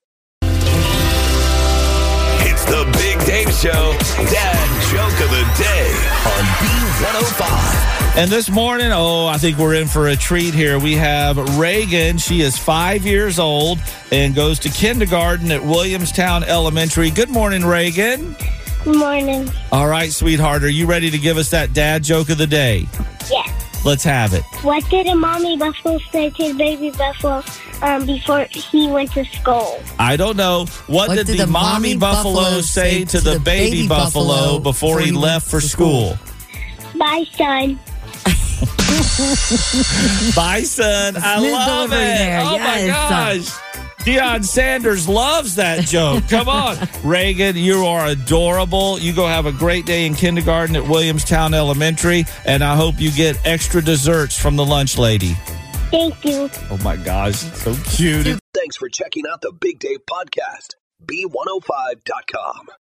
It's 2.46 2.64
the 2.64 2.90
Big 2.94 3.20
Dave 3.26 3.54
Show, 3.56 3.98
Dad 4.32 4.63
Joke 5.04 5.20
of 5.20 5.32
the 5.32 5.62
Day 5.62 5.90
on 6.24 6.46
B105. 6.64 8.16
And 8.16 8.32
this 8.32 8.50
morning, 8.50 8.92
oh, 8.94 9.28
I 9.28 9.38
think 9.38 9.58
we're 9.58 9.74
in 9.74 9.86
for 9.86 10.08
a 10.08 10.16
treat 10.16 10.54
here. 10.54 10.80
We 10.80 10.94
have 10.94 11.60
Reagan. 11.60 12.18
She 12.18 12.40
is 12.40 12.58
five 12.58 13.06
years 13.06 13.38
old 13.38 13.80
and 14.14 14.34
goes 14.34 14.60
to 14.60 14.70
kindergarten 14.70 15.52
at 15.52 15.62
Williamstown 15.62 16.46
Elementary. 16.46 17.12
Good 17.12 17.30
morning, 17.30 17.66
Reagan. 17.66 18.34
Good 18.86 18.96
morning. 18.96 19.52
All 19.74 19.90
right, 19.90 20.10
sweetheart, 20.10 20.64
are 20.64 20.70
you 20.70 20.86
ready 20.86 21.10
to 21.10 21.18
give 21.18 21.36
us 21.36 21.50
that 21.50 21.74
dad 21.74 22.02
joke 22.02 22.30
of 22.30 22.38
the 22.38 22.48
day? 22.48 22.88
Yes. 23.30 23.43
Let's 23.86 24.04
have 24.06 24.34
it. 24.34 24.44
What 24.64 24.88
did 24.90 25.08
a 25.08 25.16
mommy 25.16 25.58
buffalo 25.58 26.00
say 26.12 26.30
to 26.30 26.48
the 26.50 26.54
baby 26.58 26.90
buffalo 26.92 27.44
um, 27.82 28.06
before 28.06 28.48
he 28.50 28.88
went 28.90 29.12
to 29.14 29.26
school? 29.26 29.82
I 30.00 30.16
don't 30.16 30.38
know. 30.38 30.66
What, 30.88 31.14
did, 31.16 31.28
the, 31.28 31.48
mommy 31.48 31.98
buffalo, 31.98 32.62
say 32.62 33.04
to 33.06 33.20
the 33.20 33.40
baby 33.40 33.88
buffalo 33.88 34.60
before 34.60 35.02
he 35.02 35.12
left 35.12 35.50
for 35.50 35.60
school? 35.60 36.18
Bye, 36.98 37.26
son. 37.38 37.80
Bye, 40.36 40.64
son. 40.64 41.16
I 41.18 41.40
love 41.40 41.92
it. 41.92 41.96
there. 41.96 42.40
Oh, 42.42 42.58
my 42.58 42.80
Yes. 42.86 43.50
gosh. 43.50 43.63
Deion 44.04 44.44
Sanders 44.44 45.08
loves 45.08 45.56
that 45.56 45.86
joke. 45.86 46.28
Come 46.30 46.50
on. 46.50 46.78
Reagan, 47.06 47.56
you 47.56 47.86
are 47.86 48.08
adorable. 48.08 49.00
You 49.00 49.14
go 49.14 49.26
have 49.26 49.46
a 49.46 49.54
great 49.54 49.86
day 49.86 50.06
in 50.06 50.14
kindergarten 50.14 50.76
at 50.76 50.86
Williamstown 50.86 51.54
Elementary, 51.54 52.26
and 52.46 52.66
I 52.66 52.76
hope 52.76 53.00
you 53.00 53.12
get 53.12 53.40
extra 53.46 53.82
desserts 53.82 54.38
from 54.38 54.58
the 54.58 54.66
lunch 54.66 54.98
lady. 54.98 55.36
Thank 55.90 56.26
you. 56.26 56.50
Oh, 56.70 56.80
my 56.84 56.98
gosh. 56.98 57.38
So 57.38 57.74
cute. 57.86 58.26
Thanks 58.54 58.76
for 58.76 58.90
checking 58.90 59.24
out 59.32 59.40
the 59.40 59.54
Big 59.54 59.80
Dave 59.80 60.00
Podcast. 60.06 60.76
B105.com. 61.06 62.68